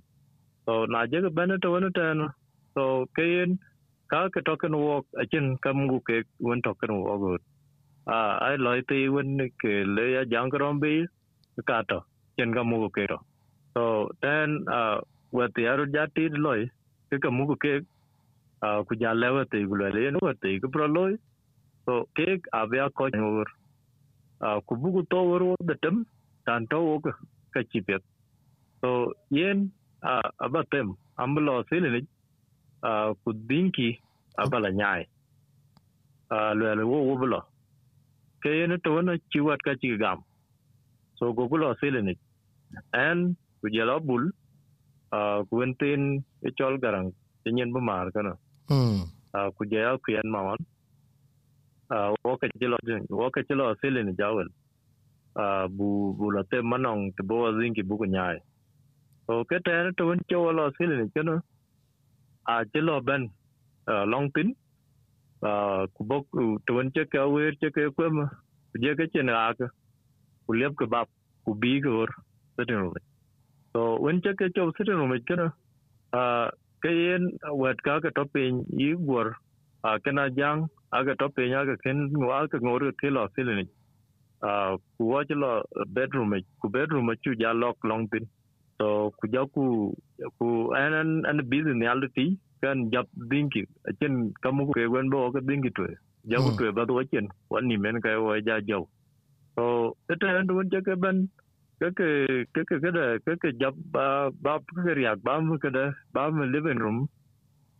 so 0.66 0.87
na 0.94 1.06
je 1.12 1.20
ke 1.26 1.30
ban 1.38 1.54
to 1.62 1.73
wen 1.75 1.88
tan 1.99 2.25
so 2.75 2.85
ke 3.18 3.25
yen 3.35 3.59
ka 4.12 4.20
ke 4.35 4.42
token 4.49 4.76
walk 4.87 5.06
achin 5.25 5.47
kam 5.66 5.87
gu 5.92 6.00
ke 6.11 6.16
wen 6.49 6.62
token 6.68 6.94
walk 7.04 7.42
ai 8.07 8.57
loi 8.57 8.83
ti 8.88 9.09
wen 9.09 9.50
ke 9.62 9.85
le 9.97 10.25
jang 10.33 10.50
krom 10.50 10.80
bi 10.80 11.07
ka 11.66 11.83
to 11.88 12.00
chen 12.37 12.54
kam 12.54 12.71
gu 12.71 12.88
ke 12.97 13.07
to 13.07 13.19
so 13.75 14.11
then 14.23 14.64
uh 14.73 15.00
what 15.30 15.54
the 15.54 15.66
other 15.69 15.87
ja 15.87 16.07
ti 16.14 16.28
loi 16.28 16.61
ke 17.11 17.21
kam 17.23 17.47
gu 17.47 17.57
ke 17.64 17.75
a 18.62 18.85
ku 18.85 18.95
ja 19.02 19.12
le 19.12 19.30
wa 19.37 19.45
ti 19.52 19.64
gu 19.64 19.75
le 19.83 20.11
no 20.11 20.19
wa 20.28 20.33
ti 20.42 20.59
ku 20.61 20.69
pro 20.69 20.87
loi 20.87 21.12
so 21.87 22.07
ke 22.16 22.28
a 22.52 22.88
ko 22.95 23.09
ngur 23.09 23.49
a 24.40 24.61
ku 24.66 24.76
bu 24.76 24.92
gu 24.95 25.02
to 25.11 25.23
wor 25.23 25.57
de 25.69 25.75
tem 25.83 26.07
tan 26.47 26.66
to 26.71 26.80
wo 26.80 26.99
ka 27.52 27.61
chi 27.71 27.80
pet 27.80 28.02
so 28.80 29.12
yen 29.30 29.71
a 30.02 30.21
abatem 30.45 30.97
amlo 31.23 31.54
silini 31.69 32.00
uh, 32.88 33.12
ku 33.25 33.33
dinki 33.33 33.88
abala 34.42 34.71
nyai 34.73 35.02
uh, 36.30 36.52
lwe 36.59 36.75
le 36.78 36.85
wo 36.90 36.99
wo 37.09 37.14
bulo 37.21 37.40
ke 38.42 38.50
yene 38.59 38.76
to 38.85 39.00
na 39.02 39.12
chi 39.30 39.40
wat 39.47 39.61
ka 39.66 39.73
chi 39.80 39.97
gam 40.02 40.18
so 41.18 41.32
go 41.37 41.49
bulo 41.50 41.75
sile 41.80 42.00
ni 42.09 42.14
en 43.04 43.18
ku 43.61 43.66
jelo 43.75 43.94
bul 44.09 44.25
uh, 45.16 45.38
ku 45.49 45.62
entin 45.64 46.02
e 46.47 46.50
chol 46.59 46.78
garang 46.82 47.09
e 47.47 47.49
nyen 47.52 47.73
bu 47.75 47.80
mar 47.88 48.06
kana 48.14 48.32
mm 48.70 49.00
uh, 49.37 49.49
ku 49.56 49.62
jelo 49.73 49.99
ku 50.02 50.12
yen 50.16 50.28
ma 50.35 50.40
wan 50.47 50.61
uh, 51.94 52.09
wo 52.25 52.37
ka 52.40 52.47
jelo 52.61 52.76
wo 53.20 53.30
ka 53.35 53.40
jelo 53.49 53.75
sile 53.80 54.00
ni 54.06 54.12
jawel 54.20 54.49
uh, 55.42 55.66
bu 55.76 55.88
bu 56.18 56.30
la 56.37 56.42
te 56.50 56.59
manong 56.70 57.02
te 57.16 57.23
bo 57.28 57.37
zinki 57.59 57.82
bu 57.88 57.99
ku 58.00 58.06
nyai 58.14 58.38
so 59.26 59.44
ke 59.49 59.56
te 59.66 59.75
to 59.97 60.06
wen 60.09 60.20
cholo 60.30 60.64
sile 60.78 60.94
ni 61.02 61.06
kana 61.14 61.35
a 62.52 62.54
jelo 62.73 62.94
ben 63.09 63.23
uh, 63.90 64.04
long 64.12 64.26
tin 64.35 64.49
kubok 65.40 66.26
tuan 66.32 66.56
bok 66.56 66.66
to 66.66 66.75
wen 66.75 66.90
che 66.92 67.04
ka 67.12 67.26
wer 67.26 67.52
che 67.61 67.70
ke 67.70 67.88
kwem 67.97 68.28
je 68.82 68.94
ke 68.94 69.06
chen 69.12 69.28
a 69.28 69.54
ka 69.59 69.66
ku 70.47 70.52
lep 70.52 70.76
ke 70.76 70.87
bab 70.87 71.09
ku 71.44 71.54
bi 71.54 71.80
ke 71.80 71.88
or 71.88 72.09
sitin 72.56 72.92
so 73.73 73.97
wen 74.00 74.20
che 74.20 74.35
ke 74.35 74.52
cho 74.54 74.70
sitin 74.76 74.97
rum 75.00 75.16
ke 75.25 75.37
na 75.37 75.47
uh, 76.12 76.50
ke 76.82 76.90
yen 76.92 77.32
wet 77.52 77.80
ka 77.82 78.00
ka 78.00 78.11
to 78.14 78.25
pin 78.32 78.64
gor 79.06 79.37
a 79.82 79.99
ke 79.99 80.12
jang 80.37 80.68
a 80.92 81.04
ka 81.04 81.14
to 81.14 81.28
ken 81.85 82.11
wa 82.20 82.47
ka 82.47 82.59
ngor 82.59 82.92
ke 83.00 83.09
lo 83.09 83.28
silini 83.35 83.64
uh, 84.42 84.76
ku 84.99 85.09
wa 85.12 85.25
lo 85.42 85.62
bedroom 85.97 86.37
ku 86.61 86.68
bedroom 86.68 87.14
chu 87.23 87.32
ja 87.40 87.52
lock 87.52 87.78
long 87.85 88.09
pin 88.09 88.28
so 88.76 89.11
ku 89.16 89.28
ja 89.32 89.47
ku 89.54 89.94
ku 90.38 90.73
an 90.76 90.92
an 91.00 91.11
an 91.30 91.49
busy 91.49 91.73
ni 91.73 91.87
alti 91.87 92.37
kan 92.62 92.87
jap 92.95 93.07
dinki 93.31 93.64
chen 94.00 94.33
kamu 94.43 94.71
ke 94.76 94.87
wen 94.95 95.11
bo 95.11 95.26
ka 95.35 95.40
dinki 95.50 95.71
tu 95.76 95.87
ja 96.31 96.43
ku 96.45 96.50
tu 96.59 96.73
ba 96.79 96.87
do 96.88 97.02
chen 97.12 97.29
wan 97.50 97.69
ni 97.69 97.76
men 97.76 98.00
ka 98.05 98.17
wa 98.26 98.40
ja 98.49 98.57
jo 98.71 98.81
so 99.57 99.67
eta 100.12 100.35
an 100.38 100.47
dun 100.47 100.71
ja 100.73 100.81
ke 100.88 100.97
ban 101.05 101.29
ke 101.81 101.88
ke 101.99 102.09
ke 102.55 102.62
ke 102.69 102.76
ke 102.85 102.90
da 102.93 103.05
ke 103.25 103.35
ke 103.43 103.50
jap 103.61 103.75
ba 103.93 104.07
ba 104.47 104.59
ke 104.69 104.95
ria 104.99 105.17
ba 105.29 105.40
mu 105.40 105.57
ke 105.62 105.71
da 105.76 105.85
ba 106.12 106.29
mu 106.31 106.45
living 106.45 106.76
room. 106.76 107.09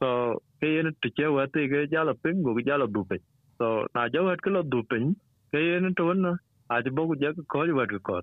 So 0.01 0.41
ke 0.61 0.69
yen 0.75 0.89
tu 1.03 1.11
che 1.17 1.27
wa 1.29 1.45
te 1.53 1.69
ke 1.69 1.85
ja 1.93 2.05
la 2.09 2.15
ping 2.23 2.43
go 2.43 2.57
ja 2.69 2.77
la 2.81 2.87
du 2.87 3.05
pe 3.11 3.17
so 3.59 3.67
na 3.95 4.09
ja 4.15 4.23
wa 4.25 4.37
ke 4.45 4.51
la 4.57 4.63
du 4.73 4.81
pe 4.91 4.97
ke 5.53 5.59
yen 5.67 5.95
to 6.01 6.13
na 6.25 6.33
a 6.73 6.83
ji 6.83 6.91
bo 6.97 7.07
ku 7.09 7.15
ja 7.23 7.33
ko 7.55 7.65
wa 7.81 7.85
ko 8.09 8.21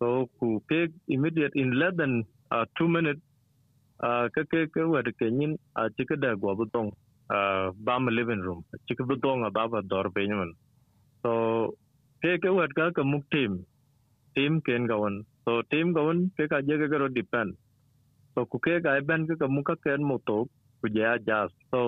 so 0.00 0.26
ku 0.40 0.48
ke 0.68 0.80
immediate 1.06 1.54
in 1.54 1.70
less 1.80 1.94
than 2.00 2.12
uh, 2.50 2.64
two 2.76 2.88
minutes 2.96 3.22
uh, 4.06 4.32
cái 4.32 4.44
cái 4.50 4.64
cái 4.72 4.84
vật 4.84 5.04
cái 5.18 5.30
nhìn 5.30 5.56
à 5.74 5.84
chỉ 5.96 6.04
cái 6.08 6.16
đại 6.20 6.34
của 6.40 6.54
bút 6.54 6.68
tông 6.72 6.90
à 7.28 7.66
ba 7.84 7.98
mươi 7.98 8.14
living 8.14 8.42
room 8.42 8.60
chỉ 8.86 8.94
cái 8.98 9.06
bút 9.08 9.18
tông 9.22 9.42
à 9.42 9.50
ba 9.54 9.66
vật 9.66 9.84
đỏ 9.90 10.02
bên 10.14 10.28
mình 10.38 10.52
so 11.22 11.30
cái 12.20 12.32
cái 12.42 12.52
vật 12.52 12.70
cái 12.74 12.86
cái 12.94 13.04
mục 13.04 13.22
team 13.30 13.58
team 14.34 14.60
kian 14.60 14.86
kawan 14.86 15.22
so 15.46 15.52
team 15.70 15.94
kawan 15.94 16.28
cái 16.36 16.46
cái 16.50 16.62
gì 16.62 16.74
cái 16.78 16.88
cái 16.90 17.08
depend 17.14 17.50
so 18.36 18.44
ku 18.44 18.58
cái 18.58 18.74
cái 18.84 19.00
bên 19.00 19.26
cái 19.26 19.36
cái 19.40 19.48
mục 19.48 19.64
cái 19.64 19.76
kian 19.84 20.02
một 20.02 20.20
tổ 20.26 20.46
ku 20.82 20.88
giờ 20.92 21.16
adjust 21.16 21.48
so 21.72 21.78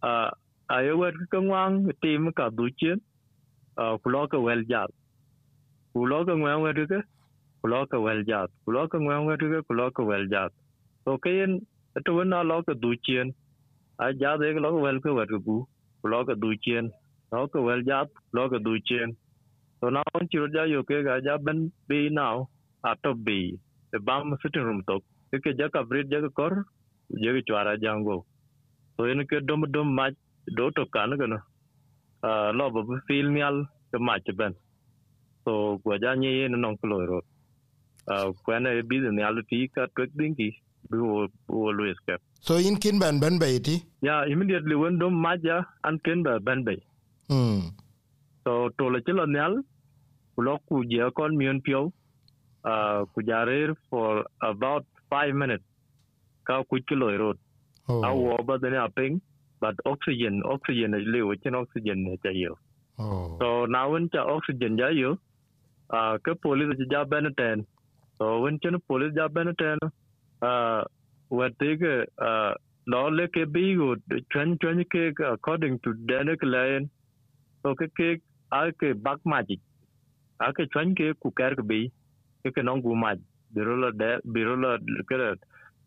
à 0.00 0.30
ai 0.66 0.92
vật 0.92 1.14
cái 1.30 1.40
ngang 1.40 1.86
team 2.00 2.32
cái 2.36 2.48
đối 2.56 2.70
chiến 2.76 2.98
à 3.74 3.84
ku 4.02 4.10
lo 4.10 4.26
cái 4.26 4.40
well 4.40 4.62
job 4.62 4.88
ku 5.92 6.06
lo 6.06 6.24
cái 6.24 6.36
ngang 6.36 6.62
vật 6.62 6.72
cái 6.88 6.98
ku 7.62 7.68
lo 7.68 7.86
cái 7.90 8.00
well 8.00 8.24
job 8.24 8.46
ku 8.64 8.72
lo 8.72 8.86
cái 8.86 9.00
ngang 9.00 9.26
vật 9.26 9.36
cái 9.40 9.60
ku 9.68 9.74
lo 9.74 9.90
cái 9.90 10.06
well 10.06 10.28
job 10.28 10.48
so, 11.04 11.18
kayen 11.18 11.60
to 12.06 12.14
wen 12.16 12.28
na 12.34 12.42
lo 12.50 12.62
ka 12.68 12.74
du 12.74 12.90
chien 13.06 13.34
a 14.04 14.12
ja 14.22 14.36
de 14.38 14.52
lo 14.64 14.70
wel 14.86 15.00
ka 15.04 15.12
wer 15.18 15.26
ku 15.46 15.56
lo 16.12 16.24
ka 16.28 16.34
du 16.42 16.50
chien 16.64 16.90
lo 17.32 17.48
ka 17.48 17.60
wel 17.68 17.82
ja 17.90 18.04
lo 18.36 18.48
ka 18.52 18.58
du 18.66 18.74
chien 18.88 19.16
so, 19.80 19.90
na 19.90 20.02
on 20.14 20.28
chi 20.30 20.38
ja 20.56 20.64
yo 20.74 20.82
ke 20.90 21.02
ga 21.08 21.20
ja 21.26 21.38
ben 21.38 21.72
bi 21.88 22.08
now 22.20 22.48
a 22.88 22.96
to 23.04 23.14
bi 23.14 23.40
the 23.92 23.98
e 23.98 24.04
bam 24.06 24.36
sitting 24.42 24.64
room 24.68 24.82
to 24.88 25.00
ke 25.44 25.50
ja 25.60 25.68
ka 25.74 25.82
brit, 25.90 26.06
ja 26.12 26.20
ka 26.24 26.30
kor 26.38 26.52
je 27.22 27.30
ke 27.36 27.42
chwara 27.48 27.74
jango 27.84 28.16
so 28.96 29.04
en 29.12 29.26
ke 29.30 29.40
dom 29.48 29.62
dom 29.74 29.94
ma 29.98 30.08
do 30.58 30.70
to 30.76 30.86
kan 30.94 31.18
ga 31.20 31.26
no 31.32 31.38
a 32.28 32.30
lo 32.58 32.70
ba 32.74 32.80
fil 33.08 33.30
mial 33.36 33.56
ka 33.92 33.98
ma 34.08 34.18
che 34.26 34.32
ben. 34.32 34.54
So 35.44 35.78
gwa 35.84 35.98
ja 36.02 36.14
ni 36.14 36.28
en 36.44 36.60
non 36.62 36.76
ko 36.78 36.86
lo 36.92 36.98
ro 37.10 37.20
a, 38.12 38.14
kwa 38.44 38.60
na 38.60 38.70
e 38.80 38.82
bi 38.90 39.00
de 39.04 39.10
ni 39.16 39.22
al 39.28 39.38
ti 39.50 39.68
ka 39.74 39.86
twek 39.96 40.10
ki. 40.38 40.50
Bi 40.90 40.96
wo 40.98 41.70
Louis 41.72 41.96
Cap. 42.06 42.20
so 42.40 42.56
in 42.56 42.76
kin 42.76 42.98
ban 43.02 43.18
ban 43.20 43.38
bay 43.38 43.58
ti 43.58 43.76
Yeah, 44.04 44.22
immediately 44.28 44.74
when 44.76 44.98
dom 45.00 45.14
maja 45.24 45.64
an 45.88 45.98
ken 46.04 46.22
ba 46.22 46.38
ban 46.46 46.62
bay. 46.64 46.76
mm 47.30 47.72
So 48.44 48.68
to 48.78 48.84
le 48.92 49.00
chilo 49.06 49.24
nyal 49.26 49.54
kulo 50.36 50.58
ku 50.68 50.82
je 50.90 51.08
kon 51.16 51.36
mion 51.40 51.60
pio 51.64 51.80
uh 52.70 53.04
ku 53.14 53.22
jarir 53.28 53.72
for 53.90 54.24
about 54.50 54.84
5 55.10 55.32
minutes 55.42 55.64
ka 56.46 56.60
ku 56.68 56.76
kilo 56.88 57.08
road. 57.22 57.38
oh 57.88 58.04
Aw 58.04 58.14
wo 58.26 58.36
ba 58.48 58.58
de 58.62 58.68
na 58.70 58.88
ping 58.96 59.20
but 59.62 59.74
oxygen 59.92 60.42
oxygen 60.54 60.92
is 60.98 61.06
liu 61.14 61.32
chen 61.42 61.54
oxygen 61.62 62.04
ne 62.04 62.16
cha 62.22 62.28
yo. 62.42 62.52
oh 62.98 63.38
So 63.40 63.48
now 63.76 63.86
when 63.92 64.10
cha 64.12 64.20
oxygen 64.36 64.76
ja 64.82 64.88
yo 65.00 65.16
uh 65.96 66.14
ka 66.24 66.34
police 66.44 66.76
ja 66.92 67.04
ten. 67.40 67.64
So 68.18 68.40
when 68.44 68.58
chen 68.60 68.76
police 68.88 69.14
ja 69.16 69.28
ban 69.28 69.48
ten 70.44 70.80
uh 70.80 70.86
what 71.28 71.50
they 71.58 71.72
uh 71.72 72.56
nó 72.86 73.10
lấy 73.10 73.26
cái 73.32 73.44
bí 73.44 73.74
của 73.78 73.96
chuyên 74.30 74.58
chuyên 74.58 74.82
cái 74.90 75.02
according 75.18 75.78
to 75.78 75.92
Daniel 76.08 76.36
Client 76.36 76.88
so 77.64 77.74
cái 77.74 77.88
cái 77.94 78.16
ở 78.48 78.70
cái 78.78 78.92
bác 78.94 79.26
mà 79.26 79.42
chỉ 79.48 79.58
ở 80.36 80.52
cái 80.54 80.66
chuyên 80.74 80.94
cái 80.94 81.08
cụ 81.20 81.32
cái 81.36 81.50
cái 81.56 81.64
bí, 81.66 81.90
cái 82.44 82.52
cái 82.56 82.62
nông 82.62 82.82
của 82.82 82.94
mà 82.94 83.14
biro 83.50 83.76
là 83.76 83.90
để 83.94 84.16
biro 84.24 84.56
là 84.56 84.76
cái 85.06 85.18
là 85.18 85.34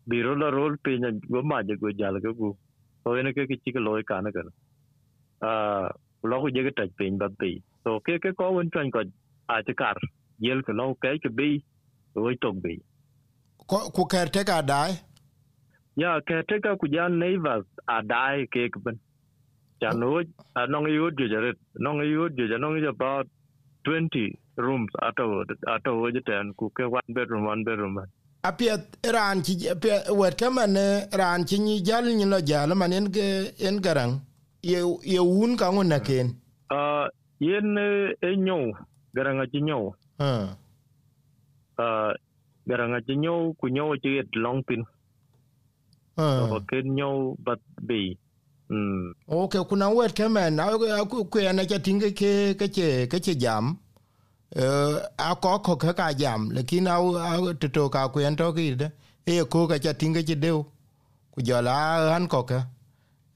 biro 0.06 0.34
là 0.34 0.50
role 0.50 0.76
pe 0.84 0.92
nhà 0.98 1.08
của 1.28 1.42
mà 1.42 1.62
chỉ 1.66 1.72
của 1.80 1.88
giờ 1.88 2.10
là 2.10 2.20
cái 2.22 2.32
cụ 2.38 2.56
so 3.04 3.14
cái 3.14 3.32
cái 3.36 3.44
cái 3.48 3.58
chỉ 3.64 3.72
cái 3.72 3.82
lối 3.82 4.02
cả 4.06 4.20
nó 4.20 4.30
cái 4.34 4.42
à 5.38 5.82
lo 6.22 6.42
cái 6.42 6.52
gì 6.54 6.60
cái 6.62 6.72
trạch 6.76 6.88
pe 6.98 7.16
bát 7.18 7.30
bí 7.38 7.60
so, 7.84 7.90
cái 8.04 8.16
cái 8.20 8.32
có 8.36 8.52
vấn 8.52 8.70
chuyên 8.70 8.90
có 8.90 9.04
ai 9.46 9.62
cái 9.66 9.74
cả 9.76 9.94
giờ 10.38 10.54
cái 10.66 10.74
nó, 10.74 10.94
cái 11.00 11.16
cái 11.22 11.32
bí 11.34 11.60
rồi 12.14 12.34
trồng 12.40 12.62
bí. 12.62 12.78
Ku 13.68 14.02
ker 14.12 14.26
te 14.34 14.44
ka 14.50 14.58
dai 14.62 14.90
ya 16.02 16.20
caretaker 16.26 16.76
ku 16.80 16.88
jan 16.88 17.18
neighbors 17.18 17.66
a 17.86 18.02
dai 18.02 18.46
ke 18.52 18.68
ben 18.84 18.98
jan 19.80 20.04
wo 20.10 20.20
anong 20.62 20.88
yud 20.98 21.18
ju 21.18 21.26
jaret 21.34 21.58
nong 21.86 22.00
yud 22.02 22.36
ju 22.38 22.46
janong 22.52 22.78
is 22.80 22.88
about 22.88 23.26
20 23.84 24.36
rooms 24.56 24.92
ato 25.08 25.24
ato 25.74 25.90
wo 26.00 26.10
jeten 26.16 26.54
ku 26.58 26.70
ke 26.76 26.84
one 26.98 27.10
bedroom 27.18 27.44
one 27.52 27.64
bedroom 27.64 27.98
apiet 28.48 28.96
ran 29.14 29.42
ci 29.42 29.52
wet 30.20 30.34
kaman 30.38 30.76
ran 31.20 31.44
ci 31.48 31.58
ni 31.58 31.82
jal 31.82 32.04
ni 32.04 32.24
lo 32.24 32.40
jal 32.40 32.74
man 32.74 32.92
en 32.92 33.06
en 33.58 33.80
garang. 33.80 34.20
Ye 34.62 34.80
ye 35.02 35.18
un 35.18 35.56
ka 35.56 35.70
ngona 35.72 35.98
ken? 36.00 36.34
Uh 36.70 37.06
yen 37.38 37.76
e 38.22 38.36
nyo 38.36 38.72
garanga 39.14 39.44
ci 39.52 39.60
nyo. 39.60 39.94
Uh 40.18 40.46
garanga 42.68 43.00
ci 43.06 43.14
nyo 43.16 43.34
ku 43.58 43.66
nyo 43.74 43.96
ci 44.02 44.18
et 44.20 44.30
long 44.44 44.60
pin 44.68 44.82
uh 46.20 46.48
so 46.48 46.60
ken 46.68 46.86
nyo 46.94 47.34
but 47.44 47.60
be 47.88 48.00
mm 48.70 49.12
okay 49.26 49.62
kuna 49.68 49.86
wet 49.96 50.12
kaman 50.18 50.54
na 50.56 50.76
ku 51.10 51.24
ku 51.32 51.38
na 51.40 51.64
cha 51.64 51.78
tinge 51.86 52.08
ke 52.20 52.32
ke 52.60 52.66
che 52.76 52.88
ke 53.10 53.18
che 53.26 53.34
jam. 53.44 53.78
Eh 54.56 54.96
a 55.28 55.34
ko 55.36 55.58
ko 55.60 55.76
ka 55.76 55.92
ka 55.92 56.12
jam. 56.20 56.48
Lekin 56.56 56.88
au 56.88 57.52
to 57.60 57.68
to 57.68 57.82
ka 57.94 58.08
ku 58.08 58.18
en 58.20 58.36
to 58.36 58.52
ki 58.56 58.76
de. 58.80 58.88
E 59.28 59.44
ko 59.44 59.66
ka 59.68 59.76
cha 59.84 59.92
tinge 59.92 60.22
che 60.28 60.36
deu. 60.44 60.64
Ku 61.32 61.38
jala 61.48 61.72
han 62.12 62.24
ko 62.32 62.40
ka 62.50 62.58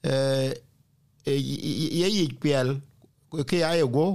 eh 0.02 0.54
ye 1.26 2.08
yi 2.16 2.24
piel. 2.42 2.80
Ke 3.48 3.58
ay 3.70 3.84
go 3.96 4.06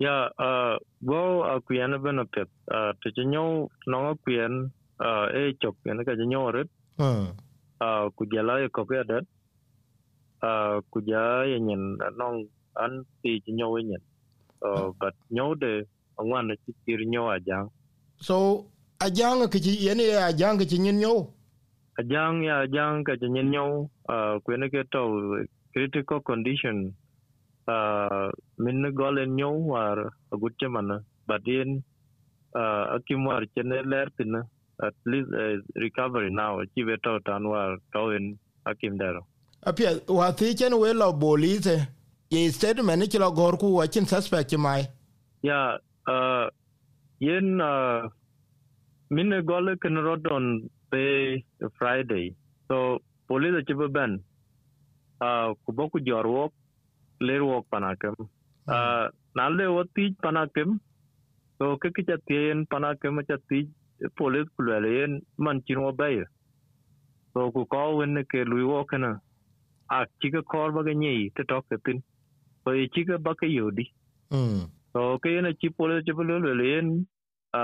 ya 0.00 0.32
uh 0.40 0.80
go 1.04 1.44
a 1.44 1.60
kuyana 1.60 2.00
bena 2.00 2.24
pet 2.24 2.48
uh 2.72 2.92
te 3.04 3.12
ci 3.12 3.24
nyo 3.28 3.68
no 3.86 4.16
kuyen 4.24 4.72
uh 4.96 5.26
e 5.28 5.52
chok 5.60 5.76
ne 5.84 6.04
ka 6.08 6.16
ci 6.16 6.24
nyo 6.24 6.48
ret 6.48 6.68
uh 6.98 7.28
uh 7.84 8.08
ku 8.16 8.24
jala 8.32 8.64
e 8.64 8.68
ko 8.72 8.88
ke 8.88 9.04
dat 9.04 9.24
uh 10.40 10.80
ku 10.90 11.04
ja 11.04 11.44
ye 11.44 11.60
nyen 11.60 12.00
nong 12.16 12.48
an 12.80 13.04
ti 13.20 13.44
ci 13.44 13.52
nyo 13.52 13.76
yen 13.76 14.00
uh 14.64 14.88
but 14.96 15.12
nyo 15.28 15.52
de 15.54 15.84
ngwan 16.16 16.48
ne 16.48 16.56
ci 16.64 16.72
tir 16.84 17.04
nyo 17.04 17.28
a 17.28 17.36
jang 17.44 17.68
so 18.16 18.64
ajang 19.04 19.44
ke 19.52 19.60
ci 19.60 19.84
yene 19.84 20.16
ajang 20.16 20.56
ke 20.56 20.64
ci 20.64 20.80
nyin 20.80 20.96
yo 21.00 21.28
a 22.00 22.02
jang 22.08 22.40
ya 22.40 22.64
jang 22.72 23.04
ci 23.04 23.28
nyen 23.28 23.52
nyo 23.52 23.64
uh 24.08 24.40
ku 24.40 24.56
ne 24.56 24.68
ke 24.72 24.80
to 24.88 25.02
critical 25.72 26.20
condition. 26.24 26.88
uh 26.88 27.09
min 28.58 28.82
golen 29.00 29.36
nyo 29.38 29.50
war 29.72 29.98
a 30.32 30.36
gut 30.36 30.62
man 30.68 30.90
but 31.26 31.46
in 31.46 31.82
uh 32.60 32.84
akim 32.96 33.24
war 33.24 33.42
chene 33.54 33.78
ler 33.92 34.06
tin 34.18 34.34
at 34.82 34.94
least 35.06 35.30
uh, 35.42 35.56
recovery 35.84 36.30
now 36.30 36.52
chi 36.74 36.82
beto 36.90 37.18
tan 37.24 37.48
war 37.52 37.76
to 37.92 38.10
in 38.18 38.38
akim 38.66 38.98
dero 39.02 39.22
apia 39.66 39.90
wa 40.08 40.30
ti 40.32 40.54
chen 40.54 40.78
we 40.82 40.92
lo 40.92 41.12
police 41.12 41.74
ye 42.30 42.48
statement 42.50 43.10
ci 43.12 43.18
lo 43.18 43.30
gor 43.32 43.54
ku 43.62 43.74
wa 43.80 43.86
chin 43.86 44.06
suspect 44.06 44.56
mai 44.66 44.82
ya 45.42 45.60
uh 46.14 46.46
yen 47.18 47.60
uh 47.60 48.08
min 49.10 49.30
gole 49.44 49.76
ken 49.82 49.96
rodon 50.06 50.70
pe 50.90 51.42
friday. 51.78 52.34
So 52.68 52.98
police 53.28 53.64
chi 53.66 53.74
ben 53.74 54.22
uh 55.20 55.54
ku 55.66 55.72
boku 55.72 55.98
jorwok 56.00 56.52
ler 57.28 57.42
wok 57.50 57.66
panakem 57.72 58.14
uh 58.74 59.06
nalde 59.38 59.64
woti 59.76 60.04
panakem 60.24 60.78
so 61.58 61.76
ke 61.82 61.90
ke 61.96 62.02
chatien 62.10 62.66
panakem 62.74 63.22
chati 63.30 63.60
police 64.18 64.48
kulelen 64.58 65.20
man 65.44 65.62
chinwa 65.66 65.92
bay 66.00 66.16
so 67.34 67.50
ku 67.54 67.64
ko 67.74 67.82
wen 67.98 68.24
ke 68.32 68.44
lui 68.50 68.62
wokena 68.72 69.12
a 69.96 69.98
chika 70.22 70.42
kor 70.52 70.68
ba 70.76 70.82
nyi 71.02 71.30
te 71.36 71.42
tok 71.52 71.66
tin 71.84 72.02
so 72.64 72.70
i 72.82 72.88
chika 72.96 73.18
ba 73.26 73.34
ke 73.40 73.46
yodi 73.58 73.86
mm 74.30 74.60
so 74.92 75.06
ke 75.24 75.36
na 75.46 75.52
chi 75.60 75.68
police 75.78 76.04
chi 76.06 76.12
kulelen 76.18 76.90
a 77.60 77.62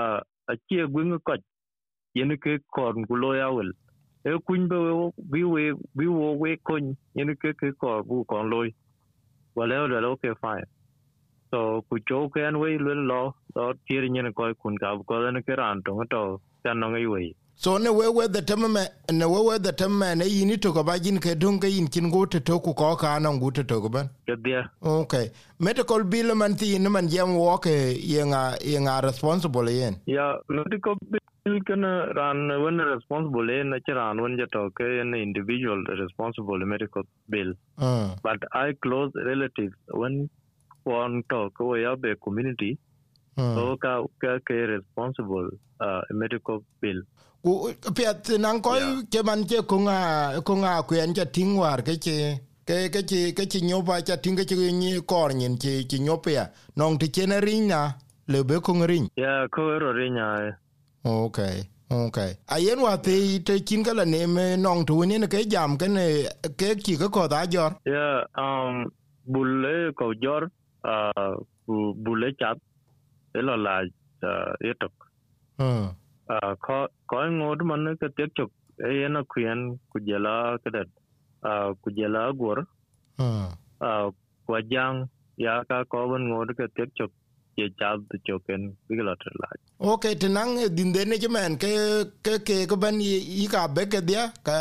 a 0.51 0.53
chi 0.67 0.83
gwing 0.93 1.13
ko 1.29 1.35
yen 2.19 2.37
ke 2.43 2.57
kor 2.75 2.93
ku 3.09 3.15
lo 3.23 3.33
ya 3.41 3.49
wel 3.57 3.71
e 4.29 4.37
kun 4.47 4.67
be 4.71 4.77
bi 5.31 5.43
we 5.53 5.63
bi 5.97 6.07
wo 6.17 6.27
we 6.41 6.57
kun 6.69 6.95
yen 7.19 7.35
ke 7.41 7.53
ke 7.61 7.71
kor 7.83 7.97
bu 8.09 8.25
kon 8.31 8.49
loy 8.53 8.69
wala 9.57 9.81
wala 9.83 10.07
okay 10.13 10.33
fine 10.41 10.65
so 11.51 11.59
ku 11.89 11.97
cho 12.07 12.21
ke 12.29 12.45
an 12.47 12.59
we 12.61 12.77
lo 12.85 12.93
lo 13.09 13.19
lo 13.55 13.73
tier 13.87 14.03
nyen 14.15 14.31
ko 14.39 14.53
kun 14.63 14.77
ka 14.85 14.95
ko 15.11 15.19
ne 15.35 15.41
ke 15.49 15.57
ran 15.61 15.81
to 15.89 15.97
to 16.13 16.23
tan 16.63 16.79
no 16.79 16.89
we 16.93 17.27
so 17.55 17.77
ne 17.83 17.89
we 17.89 18.07
we 18.17 18.27
the 18.27 18.41
temme 18.49 18.67
ne 19.19 19.25
we 19.33 19.39
we 19.47 19.57
the 19.67 19.71
temme 19.81 20.07
ne 20.17 20.25
yini 20.25 20.57
to 20.61 20.71
ko 20.73 20.83
bajin 20.89 21.19
ke 21.25 21.33
dun 21.43 21.59
ke 21.59 21.71
yin 21.75 21.87
kin 21.87 22.11
go 22.15 22.25
to 22.25 22.59
ku 22.65 22.73
ko 22.81 22.95
ka 23.03 23.17
na 23.19 23.31
ngu 23.37 23.49
to 23.57 23.81
ko 23.85 23.89
ban 23.89 24.09
ke 24.27 24.35
dia 24.47 24.61
okay. 24.81 25.31
Medical 25.59 26.03
bill 26.03 26.35
man 26.35 26.55
ti 26.55 26.77
ne 26.77 26.89
man 26.89 27.07
jam 27.07 27.33
wo 27.35 27.57
ke 27.57 27.75
yenga 28.13 28.43
yenga 28.73 29.01
responsible 29.09 29.71
yen 29.79 29.97
ya 30.17 30.27
medical 30.49 30.95
bill 31.09 31.26
kana 31.67 32.13
ran 32.17 32.47
when 32.63 32.77
responsible 32.77 33.49
en 33.49 33.73
che 33.85 33.93
ran 33.93 34.21
when 34.21 34.37
je 34.37 34.45
to 34.55 34.69
ke 34.79 34.87
en 35.01 35.13
individual 35.13 35.83
responsible 36.01 36.65
medical 36.73 37.03
bill. 37.29 37.53
Uh 37.77 38.15
but 38.23 38.39
i 38.53 38.73
close 38.85 39.11
relatives 39.29 39.75
when 40.01 40.29
one 40.83 41.23
to 41.29 41.49
ko 41.57 41.75
ya 41.75 41.95
be 41.95 42.13
community 42.23 42.71
uh 43.37 43.53
so 43.55 43.77
ka 43.77 43.93
ka 44.23 44.37
ke 44.49 44.57
responsible 44.75 45.49
uh, 45.79 46.01
medical 46.11 46.63
bill. 46.81 47.01
Ku 47.43 47.71
piat 47.99 48.33
nan 48.39 48.61
ko 48.61 48.75
ke 49.13 49.23
man 49.23 49.47
ke 49.53 49.63
ko 49.73 49.79
nga 49.87 49.99
ko 50.43 50.59
nga 50.63 50.83
ku 50.83 50.95
en 50.95 51.13
ja 51.13 51.25
ting 51.25 51.57
war 51.63 51.81
ke 51.81 51.97
che 52.05 52.17
ke 52.67 52.77
ke 52.93 53.01
che 53.09 53.33
ke 53.33 53.47
che 53.51 53.59
nyoba 53.61 54.01
cha 54.03 54.17
ting 54.17 54.35
ke 54.35 54.55
ni 54.81 54.95
kor 55.01 55.29
nyin 55.33 55.57
che 55.57 55.85
che 55.89 55.97
nyopia 55.99 56.51
nong 56.75 56.97
ti 56.97 57.09
chen 57.09 57.39
ring 57.39 57.67
na 57.67 57.81
le 58.27 58.43
be 58.43 58.59
ko 58.59 58.73
ring. 58.85 59.09
Ya 59.15 59.47
ko 59.47 59.77
ro 59.79 59.91
rinya 59.93 60.57
okay 61.05 61.63
okay 61.91 62.31
ayen 62.47 62.79
wa 62.79 62.97
te 62.97 63.39
te 63.47 63.59
kin 63.67 63.83
kala 63.83 64.05
ne 64.05 64.25
me 64.35 64.45
nong 64.57 64.85
tu 64.85 65.05
ne 65.05 65.27
ke 65.33 65.43
jam 65.53 65.77
ke 65.77 65.87
ne 65.87 66.05
ke 66.59 66.75
ki 66.83 66.97
ko 67.01 67.09
ko 67.09 67.27
da 67.27 67.45
jor 67.45 67.71
ya 67.85 68.25
um 68.37 68.85
bulle 69.25 69.91
ko 69.99 70.13
jor 70.23 70.43
uh 70.83 71.33
bu- 71.67 71.93
bulle 72.03 72.29
chat 72.39 72.57
elo 73.35 73.55
la 73.65 73.81
yetok 74.67 74.91
uh 75.59 75.87
uh, 76.33 76.53
ko 76.65 76.87
ko 77.09 77.17
ngod 77.39 77.61
man 77.69 77.95
ka 78.01 78.07
tek 78.17 78.29
chok 78.37 78.51
e 78.89 79.07
na 79.13 79.23
kuyen 79.31 79.79
ku 79.91 79.99
jela 80.07 80.57
kadat 80.63 80.87
uh, 81.49 81.69
ku 81.81 81.91
jela 81.97 82.31
gor 82.41 82.59
uh 83.19 83.47
uh, 83.87 84.07
kwa 84.45 84.59
jang 84.71 85.07
ya 85.37 85.63
ka 85.69 85.83
ko 85.91 86.07
ban 86.11 86.27
ngod 86.29 86.51
ka 86.59 86.67
tek 86.75 86.89
chok 86.97 87.11
ye 87.57 87.69
chat 87.79 87.97
tu 88.09 88.17
choken 88.25 88.77
bigla 88.87 89.13
la 89.41 89.47
okay 89.93 90.13
te 90.15 90.27
nang 90.29 90.55
din 90.77 90.93
de 90.93 91.05
ne 91.05 91.17
men 91.27 91.57
ke 91.57 92.05
ke 92.21 92.39
ke 92.45 92.67
ko 92.69 92.77
ban 92.77 93.01
yi 93.01 93.47
ka 93.49 93.67
be 93.67 93.85
ke 93.89 94.01
dia 94.01 94.29
ka 94.45 94.57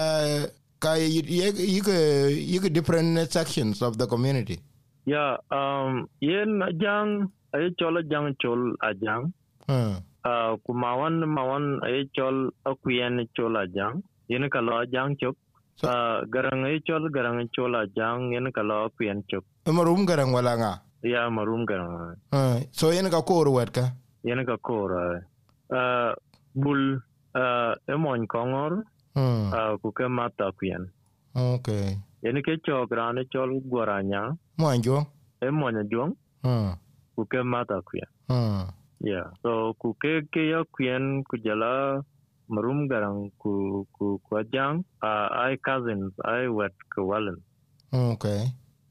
ka 0.80 0.96
ke 0.96 1.54
yi 1.60 2.58
ke 2.60 2.68
different 2.72 3.16
sections 3.30 3.82
of 3.82 3.98
the 3.98 4.06
community. 4.06 4.58
Ya 5.06 5.38
um 5.50 6.08
yen 6.20 6.60
jang 6.80 7.32
ay 7.54 7.70
chol 7.78 8.00
jang 8.10 8.34
chol 8.42 8.74
ajang. 8.82 9.32
Uh 9.68 10.00
uh, 10.24 10.56
ku 10.64 10.72
mawan 10.72 11.20
mawan 11.24 11.80
ay 11.84 12.08
chol 12.16 12.50
akuyen 12.64 13.28
chol 13.36 13.56
ajang. 13.56 14.02
Yen 14.28 14.48
ka 14.50 14.60
lo 14.60 14.82
ajang 14.82 15.16
chok 15.20 15.36
uh, 15.84 16.24
garang 16.32 16.64
ay 16.64 16.80
chol 16.88 17.12
garang 17.12 17.44
chol 17.54 17.76
ajang. 17.76 18.32
Yen 18.32 18.52
ka 18.52 18.62
lo 18.62 18.88
akuyen 18.88 19.22
chok 19.28 19.44
marum 19.66 20.06
garang 20.06 20.30
wala 20.30 20.54
nga 20.58 20.72
ya 21.02 21.28
marum 21.30 21.66
garang 21.66 22.16
uh 22.32 22.60
so 22.72 22.90
yen 22.92 23.10
ka 23.10 23.22
ko 23.22 23.44
wet 23.52 23.72
ka? 23.72 23.92
Yen 24.24 24.44
ka 24.46 24.56
kor 24.56 24.90
uh, 25.70 26.12
bul 26.54 26.98
uh, 27.34 27.72
emon 27.88 28.26
kongor 28.26 28.82
uh 29.16 29.20
uh, 29.52 29.72
ku 29.82 29.92
ke 29.92 30.08
mata 30.08 30.48
akuyen 30.50 30.88
okay. 31.34 31.96
Yen 32.24 32.40
ke 32.42 32.58
chok 32.64 32.90
rane 32.90 33.24
chol 33.32 33.60
goranya 33.68 34.36
mo 34.58 34.66
anjo 34.72 35.06
emon 35.42 35.78
ajong 35.84 36.12
uh 36.44 36.74
ku 37.14 37.22
ke 37.26 37.44
mata 37.44 37.78
akuyen 37.80 38.08
uh 38.28 38.66
Yeah. 38.96 39.28
So 39.44 39.76
ku 39.76 39.92
ke 40.00 40.24
ke 40.32 40.40
ya 40.56 40.64
kuen 40.72 41.20
ku 41.28 41.36
jala 41.36 42.00
marum 42.48 42.88
garang 42.88 43.28
ku 43.36 43.84
ku 43.92 44.16
ku 44.24 44.40
ajang 44.40 44.88
uh, 45.04 45.28
ai 45.36 45.60
cousins 45.60 46.16
ai 46.24 46.48
wet 46.48 46.72
ku 46.88 47.04
walen. 47.04 47.36
okay 47.92 48.48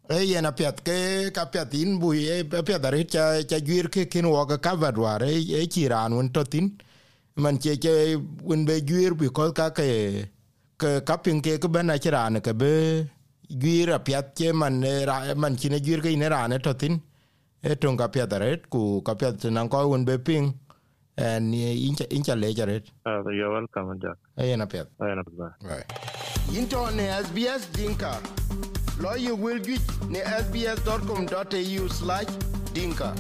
yen 0.10 0.46
apiat 0.46 0.82
ke 0.84 1.32
ka 1.34 1.46
piat 1.46 1.74
in 1.74 2.00
bu 2.00 2.14
e 2.14 2.44
apiat 2.44 2.86
are 2.86 3.04
cha 3.06 3.42
cha 3.50 3.58
gwir 3.60 3.88
ke 3.90 4.06
kin 4.10 4.26
wo 4.26 4.46
ka 4.46 4.58
covered 4.58 4.98
war 4.98 5.22
e 5.24 5.40
e 5.62 5.66
chiran 5.68 6.14
un 6.14 6.30
to 6.32 6.44
tin 6.44 6.72
man 7.36 7.58
che 7.58 7.78
che 7.78 8.16
un 8.54 8.66
be 8.66 8.82
gwir 8.82 9.14
bi 9.16 9.28
ko 9.30 9.52
ka 9.52 9.70
ke 9.72 10.30
ke 10.78 11.02
ka 11.08 11.18
pin 11.18 11.42
ke 11.42 11.58
ke 11.58 11.68
bana 11.68 11.98
chiran 11.98 12.40
ke 12.42 12.54
be 12.54 12.72
gwir 13.50 13.90
apiat 13.98 14.36
che 14.38 14.52
man 14.54 14.84
eh, 14.84 15.06
ra 15.06 15.34
man 15.36 15.56
chine 15.58 15.80
gwir 15.82 16.02
ke 16.02 16.16
ne 16.16 16.28
ran 16.30 16.54
to 16.62 16.74
tin 16.76 17.02
e 17.64 17.76
ton 17.76 17.98
ka 17.98 18.08
piat 18.08 18.34
are 18.34 18.58
ku 18.70 19.02
ka 19.02 19.14
piat 19.16 19.44
nan 19.52 19.68
ko 19.70 19.90
un 19.94 20.06
be 20.06 20.18
ping 20.20 20.54
en 21.18 21.52
incha 21.54 22.06
incha 22.12 22.36
le 22.36 22.54
jaret 22.54 22.84
Uh, 23.08 23.22
you're 23.32 23.50
welcome, 23.52 23.98
Jack. 24.02 24.18
e 24.38 24.50
yen 24.50 24.62
apiat 24.62 24.88
I 25.02 25.16
know 25.16 25.24
that. 25.40 25.54
right 25.70 25.88
into 26.54 26.80
ne 26.98 27.06
sbs 27.26 27.64
dinka 27.74 28.14
lo 29.00 29.16
ye 29.16 29.32
wel 29.32 29.62
juic 29.62 29.82
ne 30.10 30.20
sbs.com.au/dinka 30.20 33.14